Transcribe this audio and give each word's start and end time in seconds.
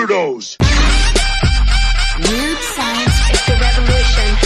weirdos. 0.00 0.56
Weird 2.18 2.58
science 2.58 3.16
It's 3.28 3.46
the 3.46 3.56
revolution. 3.60 4.36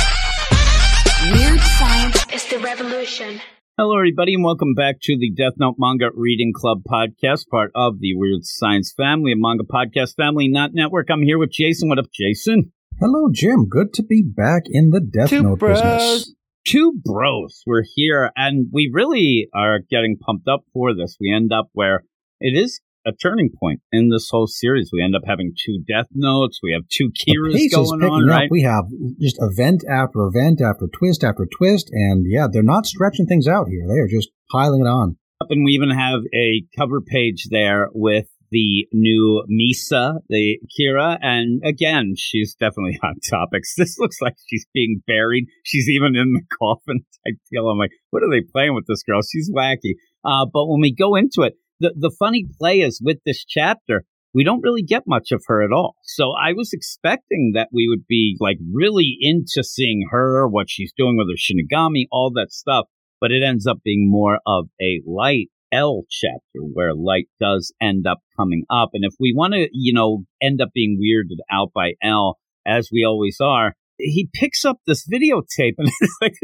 Weird 1.33 1.61
science 1.61 2.27
It's 2.31 2.51
the 2.51 2.59
revolution. 2.59 3.41
Hello, 3.79 3.97
everybody, 3.97 4.35
and 4.35 4.45
welcome 4.45 4.75
back 4.75 4.97
to 5.03 5.17
the 5.17 5.31
Death 5.31 5.55
Note 5.59 5.77
Manga 5.79 6.11
Reading 6.13 6.53
Club 6.55 6.83
podcast, 6.89 7.49
part 7.49 7.71
of 7.75 8.01
the 8.01 8.15
Weird 8.17 8.45
Science 8.45 8.93
family, 8.97 9.33
a 9.33 9.37
manga 9.37 9.63
podcast 9.65 10.17
family, 10.17 10.49
not 10.49 10.71
network. 10.75 11.09
I'm 11.11 11.23
here 11.23 11.39
with 11.39 11.51
Jason. 11.53 11.89
What 11.89 11.99
up, 12.01 12.07
Jason? 12.13 12.73
Hello, 12.99 13.29
Jim. 13.33 13.69
Good 13.69 13.93
to 13.95 14.03
be 14.03 14.25
back 14.25 14.63
in 14.67 14.91
the 14.91 15.01
Death 15.01 15.31
Two 15.31 15.43
Note 15.43 15.61
bros. 15.61 15.81
business. 15.81 16.35
Two 16.67 16.95
bros. 17.05 17.63
We're 17.65 17.85
here, 17.95 18.33
and 18.35 18.69
we 18.73 18.91
really 18.93 19.49
are 19.55 19.79
getting 19.89 20.17
pumped 20.19 20.49
up 20.49 20.65
for 20.73 20.95
this. 20.97 21.17
We 21.21 21.33
end 21.33 21.53
up 21.53 21.69
where 21.75 22.03
it 22.41 22.59
is 22.59 22.81
a 23.07 23.13
turning 23.13 23.51
point 23.61 23.81
in 23.93 24.09
this 24.09 24.29
whole 24.31 24.47
series. 24.47 24.91
We 24.93 25.03
end 25.03 25.15
up 25.15 25.23
having 25.27 25.53
two 25.65 25.83
Death 25.87 26.07
Notes. 26.13 26.61
We 26.63 26.73
have 26.73 26.83
two 26.89 27.11
Kiras 27.11 27.71
going 27.73 28.01
picking 28.01 28.15
on, 28.15 28.29
up. 28.29 28.37
right? 28.37 28.49
We 28.51 28.63
have 28.63 28.85
just 29.21 29.37
event 29.41 29.85
after 29.91 30.27
event 30.27 30.61
after 30.61 30.87
twist 30.87 31.25
after 31.25 31.47
twist, 31.47 31.91
and 31.93 32.25
yeah, 32.29 32.47
they're 32.51 32.63
not 32.63 32.87
stretching 32.87 33.27
things 33.27 33.47
out 33.47 33.69
here. 33.69 33.87
They 33.89 34.01
are 34.01 34.09
just 34.09 34.31
piling 34.51 34.81
it 34.81 34.89
on. 34.89 35.17
And 35.51 35.65
we 35.65 35.73
even 35.73 35.91
have 35.91 36.21
a 36.35 36.65
cover 36.79 37.01
page 37.01 37.49
there 37.51 37.89
with 37.93 38.27
the 38.51 38.87
new 38.93 39.45
Misa, 39.51 40.21
the 40.29 40.59
Kira, 40.79 41.19
and 41.21 41.61
again, 41.65 42.15
she's 42.17 42.55
definitely 42.55 42.99
hot 43.03 43.17
topics. 43.29 43.75
This 43.77 43.99
looks 43.99 44.19
like 44.23 44.35
she's 44.47 44.65
being 44.73 45.03
buried. 45.07 45.47
She's 45.65 45.89
even 45.89 46.15
in 46.15 46.35
the 46.35 46.43
coffin 46.59 47.01
type 47.27 47.39
deal. 47.51 47.69
I'm 47.69 47.79
like, 47.79 47.91
what 48.11 48.23
are 48.23 48.31
they 48.31 48.47
playing 48.53 48.75
with 48.75 48.87
this 48.87 49.03
girl? 49.03 49.21
She's 49.23 49.51
wacky. 49.51 49.95
Uh, 50.25 50.47
but 50.51 50.67
when 50.67 50.81
we 50.81 50.95
go 50.95 51.17
into 51.17 51.43
it, 51.43 51.55
the 51.81 51.95
the 51.97 52.15
funny 52.19 52.47
play 52.59 52.79
is 52.79 53.01
with 53.03 53.19
this 53.25 53.45
chapter, 53.45 54.05
we 54.35 54.45
don't 54.45 54.63
really 54.63 54.83
get 54.83 55.05
much 55.07 55.31
of 55.33 55.43
her 55.47 55.63
at 55.63 55.73
all. 55.73 55.97
So 56.03 56.33
I 56.33 56.53
was 56.53 56.73
expecting 56.73 57.53
that 57.55 57.69
we 57.73 57.89
would 57.89 58.07
be 58.07 58.37
like 58.41 58.59
really 58.73 59.17
into 59.21 59.63
seeing 59.63 60.09
her, 60.11 60.49
what 60.49 60.69
she's 60.69 60.93
doing 60.97 61.17
with 61.17 61.29
her 61.29 61.39
Shinigami, 61.39 62.07
all 62.11 62.33
that 62.35 62.53
stuff. 62.53 62.87
But 63.21 63.31
it 63.31 63.43
ends 63.43 63.67
up 63.67 63.79
being 63.85 64.11
more 64.11 64.41
of 64.47 64.67
a 64.81 65.01
light 65.07 65.49
L 65.73 66.03
chapter 66.11 66.61
where 66.73 66.95
light 66.95 67.29
does 67.41 67.73
end 67.81 68.07
up 68.07 68.19
coming 68.37 68.65
up. 68.71 68.91
And 68.93 69.05
if 69.05 69.15
we 69.19 69.33
want 69.35 69.55
to, 69.55 69.69
you 69.73 69.93
know, 69.93 70.25
end 70.43 70.61
up 70.61 70.71
being 70.75 70.99
weirded 71.01 71.39
out 71.51 71.71
by 71.75 71.93
L, 72.03 72.39
as 72.67 72.91
we 72.93 73.05
always 73.05 73.39
are, 73.41 73.75
he 73.99 74.29
picks 74.35 74.65
up 74.65 74.79
this 74.87 75.07
videotape 75.07 75.75
and 75.79 75.89
it's 76.01 76.19
like 76.21 76.35